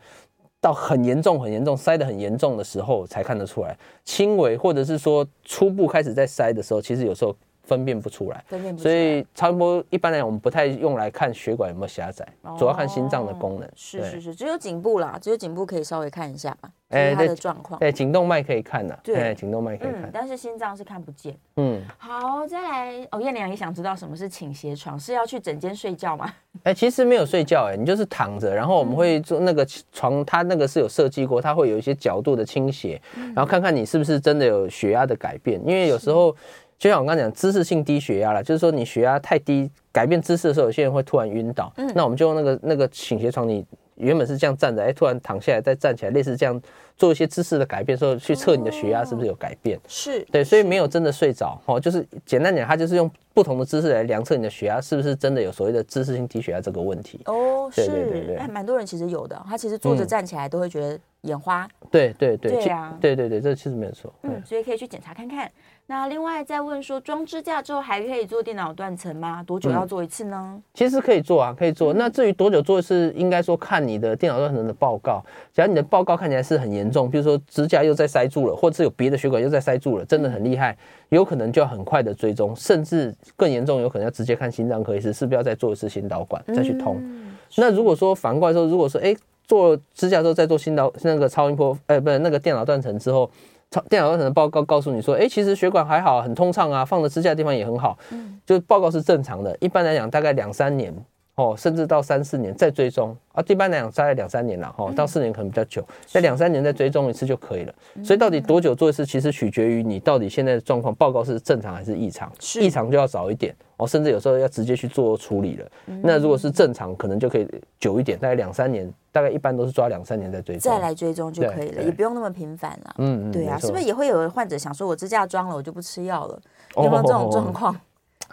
[0.62, 7.36] 到很严重、很严重，塞得很严重的时候才看得出来，轻微或者是说初步开始在塞的时候，其实有时候。
[7.72, 8.94] 分辨不出来，分辨不出来。
[8.94, 12.28] 所以超音波一般来讲，我们不太用来看血管有没有狭窄，
[12.60, 13.70] 主要看心脏的功能。
[13.76, 16.54] 是是是，只有颈部啦，只有颈部可以稍微看一下，
[16.90, 17.80] 哎，它的状况。
[17.80, 21.34] 对，颈动脉可以看的，对，颈动脉可以看，但是心脏是看不见。
[21.56, 26.30] 嗯，好，再来哦，燕良也想知道什么是倾斜床，是要去整间睡觉吗？
[26.64, 33.02] 哎，其实没有睡觉，哎，你就是躺着，然后我们会做那个床，它那个是有设计过，它会有一些角度的倾斜，
[33.34, 36.36] 然后看看你是不是真的有血压的改变，因为有时候。
[36.82, 41.72] 就像我刚刚讲，姿势性低血压了，就是说你血压太低，改变姿势的时候，有些人会突然晕倒。
[41.78, 43.64] 嗯，那我们就用那个那个倾斜床，你
[43.98, 46.60] 原本是这样站着，哎，突然躺下来再站起来，类似这样
[46.98, 49.80] 做一些姿势的改变，时候去测你的血压是不是有改变？
[49.88, 57.22] 是对，所以没有真的睡着，哦，就是简单讲，它就是用不同的姿势来量测你的血压是不是真的有所谓的姿势性低血压这个问题。
[57.26, 61.70] 哦，是，对对对，哎，蛮多人其实有的，他其实坐着站起来都会觉得眼花。
[61.92, 64.12] 对对对，对啊，对对对，这其实没有错。
[64.24, 65.52] 嗯，所以可以去检查看看。
[65.88, 69.44] 那另外再问说，装支架之后还可以做电脑断层吗？
[69.44, 70.54] 多久要做一次呢？
[70.56, 71.94] 嗯、其实可以做啊，可以做。
[71.94, 75.22] 那至于多久做一次，应该说看你的电脑断层的报告。
[75.52, 80.78] 假如你的报告看起来是很严重，比如说支架又在塞住了，或者是有别的血管又在塞住了，真的很厉害，
[81.10, 86.96] 有可能就要很快的追踪，甚至更严重，有可能要直接看心脏科医师，是不是要再做一次心导管再去通？
[87.02, 89.14] 嗯、那如果说反过来说，如果说哎
[89.46, 93.30] 做支架之后再做心导那个超音波，哎不是那个电脑断层之后。
[93.72, 99.56] 超电脑断层的报告告诉你说，哎，其实血管还好，很通畅啊，放的支架的地方也很好，嗯，就报告是正常的。
[99.62, 100.94] 一般来讲，大概两三年
[101.36, 107.74] 哦，甚至到三四年再追踪啊，一般来讲大概两三年了，哦，到四年可能比较久，在两三年再追踪一次就可以了。
[108.04, 115.66] 所以到底多久做一次，其实取决于你到底现在的状况报告是正常还是异常，异常就要早一点哦，甚至有时候要直接去做处理了。
[116.04, 117.48] 那如果是正常，可能就可以
[117.80, 122.96] 久一点，大概两三年，大概一般都是抓两三年再追踪，再来追踪就可以了，也不用那么频繁了。
[122.98, 126.40] 嗯嗯，对啊，是不是也会有患者想说，我支架装了，我就不吃药了？
[126.78, 127.76] 有没有这种状况？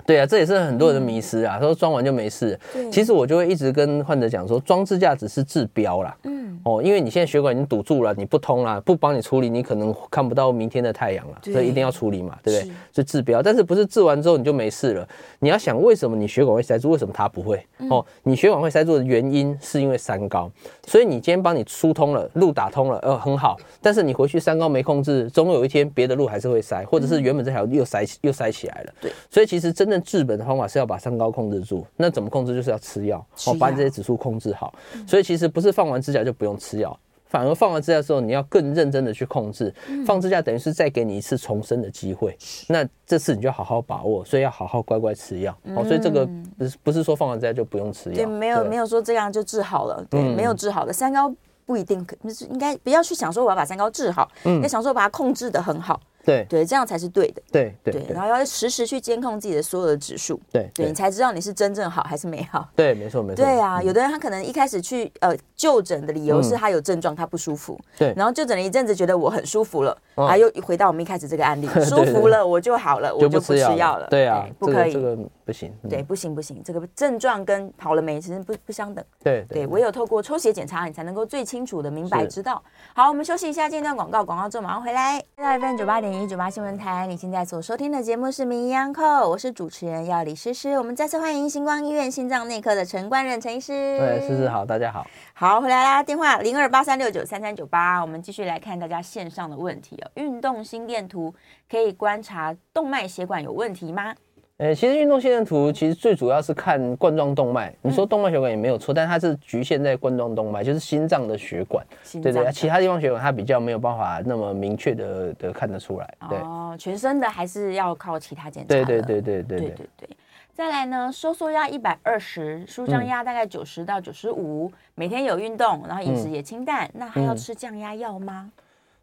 [0.07, 1.59] 对啊，这也是很多人的迷失啊。
[1.61, 2.59] 说装完就没事，
[2.91, 6.17] 其实我就会一直跟患者讲说，装支架只是治标啦。
[6.25, 11.39] 嗯，哦，因为你现在血管已经堵住了，你不通了，不帮你处理，你可能看不到明天的太阳了。
[11.43, 12.75] 所以一定要处理嘛，对不对？
[12.95, 15.09] 是治标，但是不是治完之后你就没事了？
[15.41, 17.65] 你要想为什么你血管会塞住，为什么它不会？
[17.91, 20.51] 哦，你血管会塞住的原因是因为三高，
[20.87, 23.57] 所以你今天帮你疏通了，路打通了，呃，很好。
[23.81, 28.93] 但是你回去三高没控制，总有一天别的路还是会塞，或者是原本这条路又塞又塞起来了。
[29.01, 31.87] 对，所以其实真正治本的方法是要把三高控制住。
[31.97, 32.55] 那怎么控制？
[32.55, 34.73] 就是要吃药，哦，把你这些指数控制好。
[35.07, 39.73] 所以其实不是放完支架就不用吃药，反而放完支架之后，你要更认真的去控制。
[40.07, 42.37] 放支架等于是再给你一次重生的机会，
[42.69, 45.57] 那这次你就好好把握，所以要好好乖乖吃药。
[45.77, 51.35] 哦，所以这个不是不是说放完支架就不用吃药，对，没有没有说这样就治好了，对，没有治好的三高。
[51.67, 56.45] 不一定可，就是应该不要去想说我要把三高治好，嗯，要想说把它控制的很好，对。
[56.49, 82.29] 对，这样才是对的，对对对，然后要实时去监控自己的所有的指数，对对，你才知道你是真正好还是没好，对，没错没错，对啊，有的人他可能一开始去呃就诊的理由是他有症状，他不舒服，对，然后就诊了一阵子，觉得我很舒服了，啊，又回到我们一开始这个案例， 舒服了我就好了，我就不吃药了，对啊，不可以，这个不行，对，不行不行，这个症状跟好了没其实不不相等，对对，唯有透过抽血检查，你才能够最清楚的明白。
[82.29, 82.63] 知道，
[82.95, 85.23] 好，我们休息一下，间段广告，广告之后马上回来。
[85.35, 90.71] 现在 FM 九八点一九八新闻台，你现在所收听的节目是《名医央叩》，我是主持人药理诗诗。
[90.77, 93.73] 我们再次欢迎星光医院心脏内科的陈冠仁陈医师。
[93.99, 96.03] 对，诗诗好，大家好，好，回来啦。
[96.03, 100.11] 电话零二八三六九三三九八，我们继续来看大家线上的问题哦。
[100.15, 101.33] 运动心电图
[101.71, 104.13] 可以观察动脉血管有问题吗？
[104.59, 107.73] 呃，其实运动心电图其实最主要是看冠状动脉。
[107.81, 111.87] 你说动脉血管也没有错，但它是局限在冠状动脉，就是心脏的血管。
[112.21, 116.15] 对对，其他地方血管它比较没有办法那么明确的的看得出来。
[116.29, 118.69] 对哦，全身的还是要靠其他检查。
[118.69, 120.09] 对对对对对对对。
[120.53, 128.51] 再来呢，收缩压一百二十，舒张压大概九十到九十五，每天有运动，然后饮食也清淡，那还要吃降压药吗？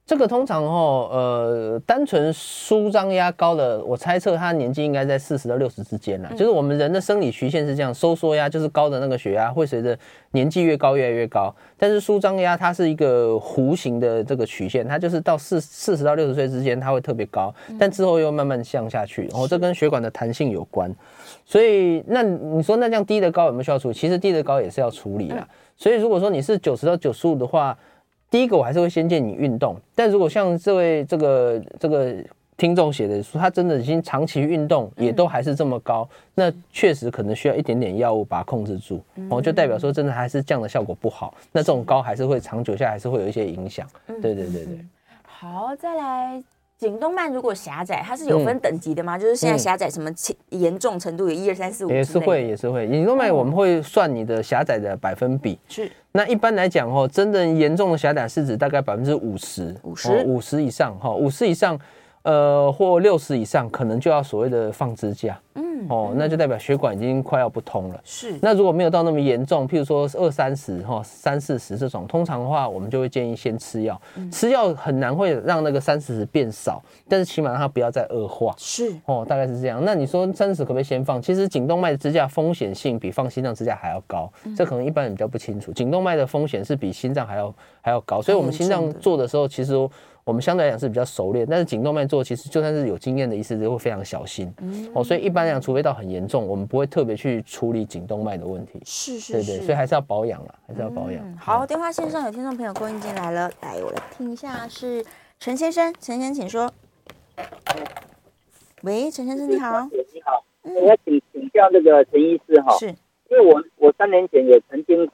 [0.05, 6.29] 这个通常哦，呃，单纯舒张压高的，我猜测他年纪应该在四十到六十之间啦。
[6.37, 9.97] 就是我们人的生理曲线是这样，收缩压就是高的那个血压会随着
[10.29, 19.23] 年纪越高越来越高，但是舒张压它是一个弧形的这个曲线，它就是到四四十到六十岁之间它会特别高，但之后又慢慢降下去。
[19.31, 20.93] 然后这跟血管的弹性有关，
[21.47, 23.95] 所以那你说那这样低的高有没有需要处理？
[23.95, 25.47] 其实低的高也是要处理啦。
[25.75, 27.75] 所以如果说你是九十到九十五的话。
[28.35, 32.13] 第一个我还是会先建议你运动，但如果像这位这个这个
[32.57, 43.87] 听众写的说，他真的已经长期运动也都还是这么高，那确实可能需要一点点药物把它控制住，哦，就代表说真的还是降的效果不好，那这种高还是会长久下来还是会有一些影响。
[44.05, 44.79] 对对对对。
[45.23, 46.43] 好，再来。
[46.85, 49.17] 颈动脉如果狭窄，它是有分等级的吗？
[49.17, 50.09] 嗯、就是现在狭窄什么
[50.49, 51.89] 严重程度有一二三四五？
[51.89, 52.87] 也是会，也是会。
[52.87, 55.57] 颈动脉我们会算你的狭窄的百分比。
[55.67, 55.91] 是。
[56.11, 61.79] 那一般来讲哦，真正严重的狭窄是指大概百分之五十，五十五十以上哈，五十以上。
[62.25, 68.01] 呃，或六十以上，可能就要所谓的放支架，嗯，哦，那就代表血管已经快要不通了。
[68.03, 74.01] 是，那如果没有到那么严重，譬如说二三十哈，三四十这种，通常的话，我们就会建议先吃药。
[74.15, 78.55] 嗯、吃药很难会让那个三四十变少，但是起码让它不要再恶化。
[78.57, 79.79] 是，哦，大概是这样。
[79.85, 81.21] 那你说三十可不可以先放？
[81.21, 85.71] 其实颈动脉的支架风险性比放心脏支架还要高，嗯、这可能一般人比较不清楚。
[85.71, 89.75] 颈动脉的风险是比心脏还要还要高，所以我们心脏做的时候，其实。
[90.25, 94.51] 我们相对来讲是比较熟练，但是颈动脉做其实就算是有经验的医师都会非常小心。
[94.57, 98.81] 嗯、哦，所以一般来讲，除非到很严重，我们不会特别去处理颈动脉的问题。
[98.83, 101.23] 是是是，对对，所以还是要保养了，还是要保养。
[101.23, 105.05] 嗯、好，电话线上有听众朋友扣音进来了，来，我来听一下，是
[105.39, 106.73] 陈先生，陈先生请说。
[108.81, 109.87] 喂，陈先生你好。
[110.11, 115.07] 你好，我要请请教那个陈医师哈，是因为我我三年前也曾经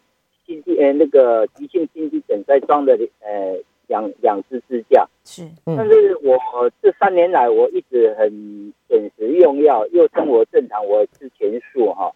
[0.45, 3.61] 心肌呃那个急性心肌梗塞装的呃。
[3.91, 6.39] 两两只支架是，但是我
[6.81, 12.09] 这三年来我一直很准时用药，又生活正常，我吃全素哈，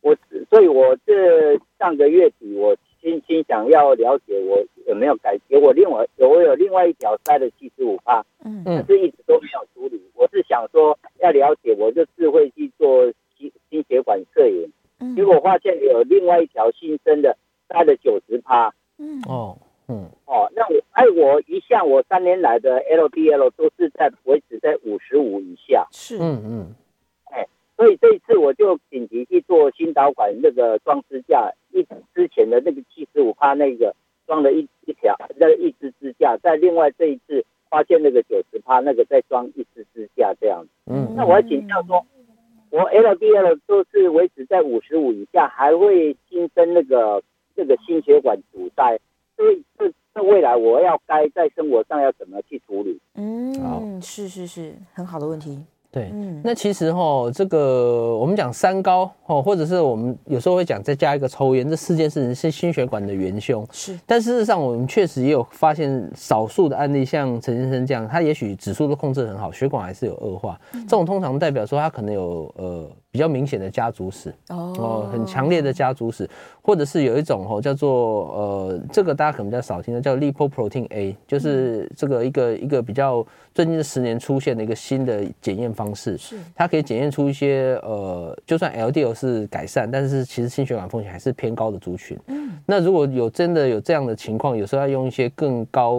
[0.00, 0.16] 我
[0.50, 13.04] 所以，我这上个月底我心心想要了解我有没有改结果，另外我有另外一条塞了七十五趴，嗯，但是一直都没有处理，我是想说要了解，我就自费去做
[13.38, 17.36] 心心血管摄影，结果发现有另外一条新生的
[17.68, 18.74] 塞了九十趴。
[18.98, 19.22] 嗯。
[19.28, 25.86] 哦，嗯哦，那我哎，我一向我三年来的 LDL 都是在维持在五十五以下。
[25.90, 26.74] 是，嗯嗯，
[27.30, 31.82] 哎，所以这一次我就紧急去做心导管那个装支架，一
[32.14, 33.94] 之前的那个七十五趴那个
[34.26, 40.70] 装了一一条那个一支支架，在另外这一次发现那个九十趴那个再装一支支架这样子。
[40.86, 42.06] 嗯，那我要请教说，
[42.70, 47.22] 我 LDL 都是维持在五十五以下，还会新增那个。
[47.54, 48.98] 那个心血管阻塞，
[49.36, 53.00] 所以这这未来我要该在生活上要怎么去处理？
[53.14, 55.58] 嗯，是是是，很好的问题。
[55.90, 63.66] 对，嗯，那其实哈，这个我们讲三高哈，或者是我们有时候会讲再加一个抽烟，这四件事情是心血管的元凶。
[63.70, 70.58] 是，但事实上我们确实也有发现少数的案例，像陈先生这样，他也许指数都控制很好，血管还是有恶化。
[70.72, 72.90] 嗯，这种通常代表说他可能有呃。
[73.12, 76.28] 比较明显的家族史哦，哦，很强烈的家族史，
[76.62, 92.18] 或者是有一种哦叫做呃，这个大家可能比较少听的，叫 lipoprotein A，就是这个一个一个比较最近这十年出现的一个新的检验方式，是它可以检验出一些呃，就算 LDL 是改善，但是其实心血管风险还是偏高的族群。
[92.28, 95.92] 嗯，那如果有真的有这样的情况，有时候要用一些更高，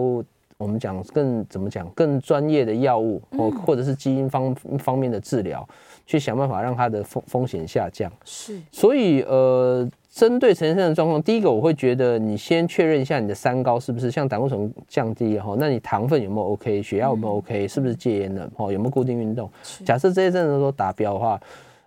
[0.58, 5.64] 我们讲更怎么讲更专业的药物，或或者是基因方方面的治疗。
[6.06, 19.50] 去想办法让它的风风险下降，是，所以呃，针对陈先生的状况，第一个我会觉得你先确认一下你的三高是不是像胆固醇降低哈，那你糖分有没有 OK，血压有没有 OK，、嗯、是不是戒烟了哦，有没有固定运动？
[19.84, 21.40] 假设这些症状都达标的话，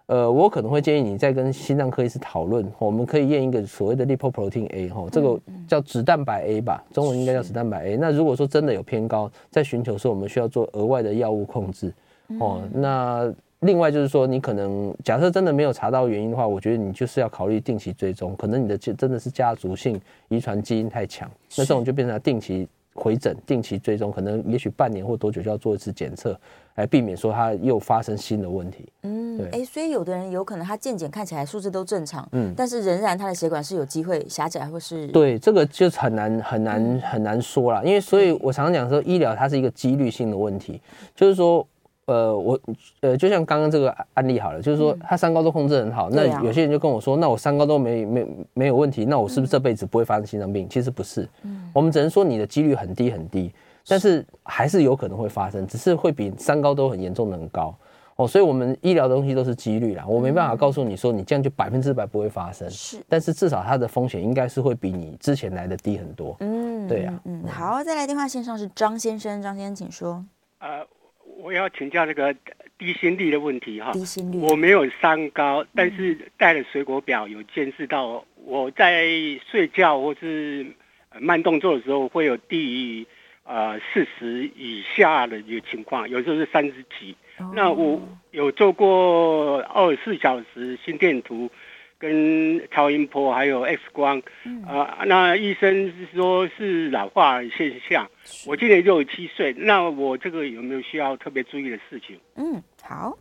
[0.08, 7.98] 呃，我可能会建议你再跟心脏科医师讨论，我们可以验一个所谓的 lipoprotein A 哈，这个叫脂蛋白 A 吧，中文应该叫脂蛋白 A。
[7.98, 11.94] 那如果说真的有偏高，在寻求时候我们需要做额外的药物控制
[12.40, 13.32] 哦，那。
[13.62, 21.28] 另外就是说，你可能假设真的没有查到原因的话，我觉得你就是要考虑定期追踪，可能你的真的是家族性遗传基因太强，
[21.58, 26.40] 那这种就变成定期回诊、定期追踪，可能也许半年或多久就要做一次检测，
[26.76, 28.88] 来避免说它又发生新的问题。
[29.02, 40.80] 嗯，哎、欸，所以有的人有可能他健检看起来数字都正常，嗯，但是仍然他的血管是有机会狭窄，或是对这个就是很难很难很难说啦，因为所以我常常讲说，医疗它是一个几率性的问题，
[41.16, 41.68] 就是说。
[42.08, 42.58] 呃，我
[43.02, 50.70] 呃，就像刚刚这个案例好了，就是说他三高都控制很好，那有些人就跟我说，那我三高都没没没有问题，那我是不是这辈子不会发生心脏病？
[50.70, 53.52] 其实不是，嗯我们只能说你的几率很低很低，
[53.86, 57.76] 但是还是有可能会发生，只是会比三高都很严重的很高
[58.16, 58.26] 哦。
[58.26, 66.38] 所以我们医疗的东西都是几率啦，我没办法告诉你说你这样就百分之百不会发生，是，但是至少它的风险应该是会比你之前来的低很多。
[66.40, 70.24] 嗯，对呀，嗯，好，再来电话线上是张先生，张先生请说。
[70.60, 70.88] 呃。
[71.38, 72.36] 我要请教这个
[72.78, 79.08] 低心率的问题哈，低心率，我没有三高，但是带了水果表有见识到，我在
[79.50, 80.66] 睡觉或是
[81.20, 83.08] 慢动作的时候会有低于
[83.44, 87.16] 呃四十以下的一个情况，有时候是三十几。
[87.54, 91.50] 那我有做过二十四小时心电图。
[92.00, 98.08] 跟超音波还有 X 光，啊、嗯呃，那医生是说是老化现象。
[98.46, 102.20] 我今年六十七岁，那我这个有没有需要特别注意的事情？
[102.36, 103.18] 嗯，好。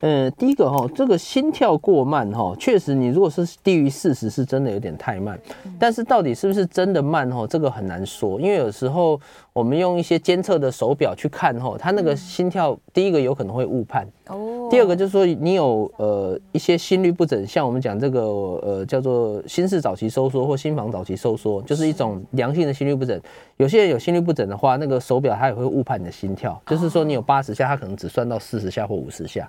[0.00, 5.40] 呃，第一个哈，这个心跳过慢哈，确实你如果是低于四十，是真的有点太慢。
[5.80, 9.18] 但是到底是不是真的慢哈，这个很难说，因为有时候
[9.54, 14.06] 我们用一些监测的手表去看哈，它那个心跳，第一个有可能会误判。
[14.28, 14.55] 哦。
[14.70, 23.20] 第二个就是说你有呃一些心律不整，像我们讲这个呃叫做心室早期收缩或心房早期收缩，就是一种良性的心律不整。
[23.56, 29.48] 有些人有心律不整的话，那个手表它也会误判你的心跳，就是说你有八十下，它可能只算到四十下或五十下。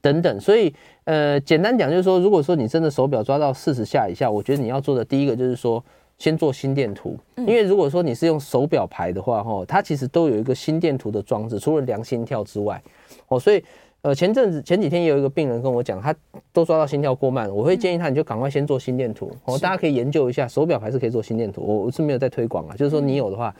[0.00, 0.72] 等等，所以
[1.04, 5.82] 呃，简单讲就是说，如果说你真的手表抓到四十下以下，我觉得你要做的第一个就是说，
[6.18, 12.80] 先做心电图，因为如果说你是用手表排的话，哈，它其实都有一个心电图的装置，除了量心跳之外，
[13.26, 13.60] 哦，所以
[14.02, 16.14] 呃，前阵子前几天也有一个病人跟我讲，他
[16.52, 23.54] 都抓到心跳过慢，我会建议他你就赶快先做心电图，哦，大家可以研究一下，手表还是可以做心电图，我我是没有在推广啊，就是说你有的话，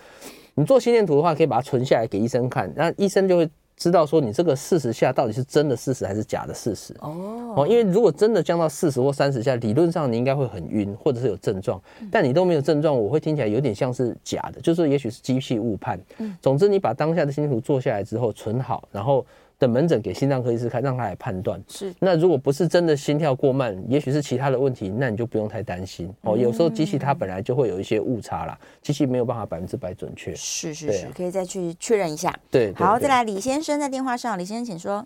[0.54, 3.48] 你做心电图的话，可以把它存下来给医生看，那医生就会。
[3.80, 11.80] 知道说你这个四十下到底是真的四十还是假的四十哦哦，因为如果真的降到四十或三十下，理论上你应该会很晕或者是有症状，
[12.10, 15.96] 但你都没有症状，我会听起来有点像是假的，就是也许是机器误判。
[16.18, 19.24] 嗯，总之你把当下的心电图做下来之后存好，然后。
[19.58, 21.60] 等门诊给心脏科医师看，让他来判断。
[21.68, 26.36] 是，那如果不是真的心跳过慢，也许是其他的问题，那你就不用太担心哦。
[26.36, 30.34] 有时候机器它本来就会有一些误差啦，机器没有办法百分之百准确。
[30.36, 32.32] 是是是，可以再去确认一下。
[32.50, 35.04] 对，好，再来李先生在电话上，李先生请说。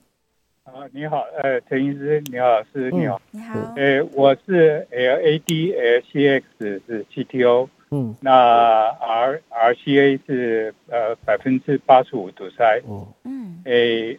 [0.64, 12.80] 啊，你好，呃，陈医师，你好，老师，你好，你好，呃，我是 LADLCX 是 CTO，嗯，那 R RCA 是呃百分之八十五堵塞，
[13.24, 14.16] 嗯，哎，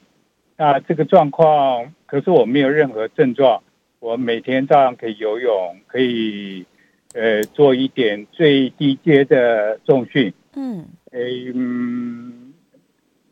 [0.58, 3.62] 那这个状况，可是我没有任何症状，
[4.00, 6.66] 我每天照样可以游泳，可以
[7.14, 11.20] 呃做一点最低阶的重训，嗯，哎，
[11.54, 12.54] 嗯，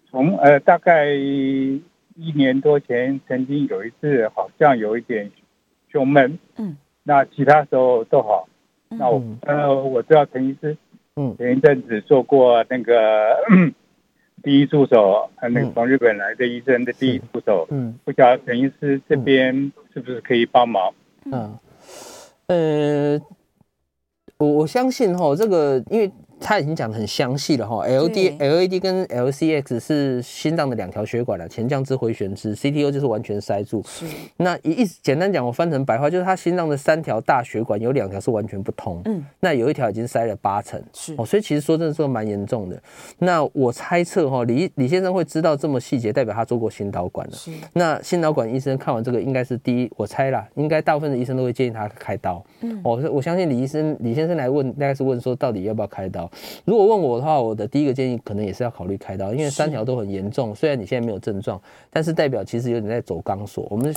[0.10, 1.08] 从呃大概。
[2.18, 5.32] 一年多前，曾经有一次好像有一点
[5.90, 8.48] 胸闷，嗯，那其他时候都好。
[8.90, 10.78] 嗯、那我呃，我知道陈医师，
[11.16, 13.38] 嗯，前一阵子做过那个
[14.44, 20.94] 第一助手，还有、那个从日本来的医生的第一助手，嗯，不晓得陈医师这边是不是可以帮忙？
[21.32, 21.58] 嗯，
[22.48, 23.22] 呃，
[24.38, 26.12] 我我相信哈，这个因为。
[26.42, 33.84] 他已经讲的很详细了哈，L D L A D 跟 L C X 是心脏的两条血管了，前降支回旋支，C T O 就是完全塞住。
[33.88, 34.06] 是，
[34.38, 42.82] 那一意简单讲，我翻成白话就是他心脏的三条大血管有两条是完全不通，嗯，那有一条已经塞了八成，是哦，所以其实说真的说蛮严重的。
[43.20, 47.34] 那我猜测哈，李李先生会知道这么细节，代表他做过心导管了。
[47.34, 52.44] 是，那心导管医生看完这个，应该是第一，我猜啦，应该大部分的医生都会建议他开刀。
[52.62, 56.31] 嗯，我我相信李医生李先生来问，大概是问说到底要不要开刀。
[56.66, 60.54] 如果问我的话，我的第一个建议可能也是要考虑开刀，因为三条都很严重。
[60.54, 63.68] 虽然你现在没有症状，但是代表其实有点在走钢索。
[63.70, 63.96] 我们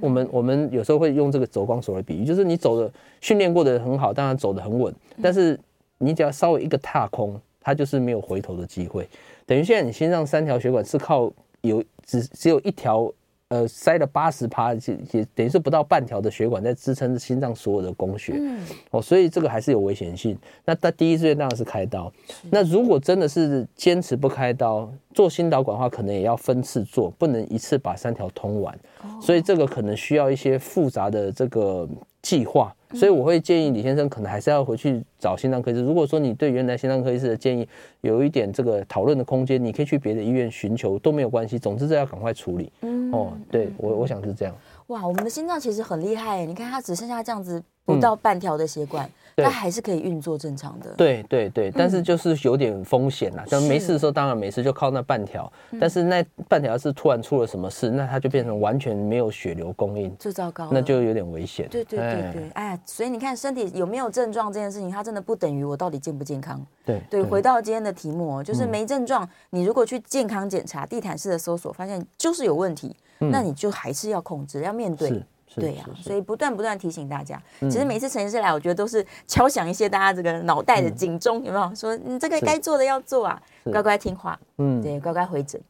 [0.00, 5.58] 我们我们有时候会用这个走钢索来比喻，就是你走的训练过的很好，当然走得很稳，但是
[5.98, 9.08] 你只要稍微一个踏空，它就是没有回头的机会。
[9.46, 13.12] 等于现在你心脏三条血管是靠有只只有一条。
[13.52, 14.80] 呃，塞了八十趴，也
[15.12, 18.58] 也等于是不到半条的血管在支撑心脏所有的供血，嗯，
[18.92, 20.38] 哦，所以这个还是有危险性。
[20.64, 22.10] 那他第一志愿当然是开刀。
[22.50, 28.74] 那如果真的是坚持不开刀，做心导管的话，可能也要分次做，不能一次把三条通完。
[29.20, 31.86] 所以这个可能需要一些复杂的这个
[32.22, 32.74] 计划。
[32.94, 35.80] 所以我会建议李先生可能还是要回去找心脏科医师。
[35.80, 37.66] 如果说你对原来心脏科医师的建议
[38.02, 41.58] 有一点这个讨论的空间，你可以去别的医院寻求都没有关系。
[41.58, 42.70] 总之这要赶快处理。
[42.82, 44.54] 嗯，哦，对我我想是这样。
[44.88, 49.10] 哇，我们的心脏其实很厉害，你看它只剩下这样子不到半条的血管。
[49.36, 50.92] 它还是可以运作正常的。
[50.96, 53.44] 对对对，但是就是有点风险啦。
[53.46, 55.50] 像、嗯、没事的时候，当然没事，就靠那半条。
[55.80, 61.68] 但是那半条是突然出了什么事，那它就变成完全没有血流供应，最糟糕，那就有点危险。
[61.70, 66.60] 对对对对，哎，所以你看身体有没有症状这件事情，它真的不等于我到底健不健康。
[66.84, 75.22] 对对，回到今天的题目，就是没症状，你如果去健康检查，地毯式的搜索，发现就是有问题，那你就还是要控制，要面对。
[75.56, 77.40] 对呀、啊，所以不断不断提醒大家。
[77.60, 81.74] 其实每次陈医师来，我觉得都是敲响一些大家这个脑袋的警钟，有没有？
[81.74, 85.60] 说你这个该做的要做啊，乖乖听话，嗯，对，乖乖回诊。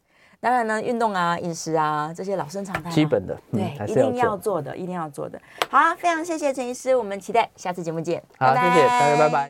[0.41, 5.41] 当然呢，运动啊、饮食啊这些老生常谈，基本的，对，一定要做的，一定要做的。
[5.71, 8.21] 好，啊非常谢谢陈医师，我们期待下次节目见。
[8.39, 9.41] 好，谢谢大家，拜拜。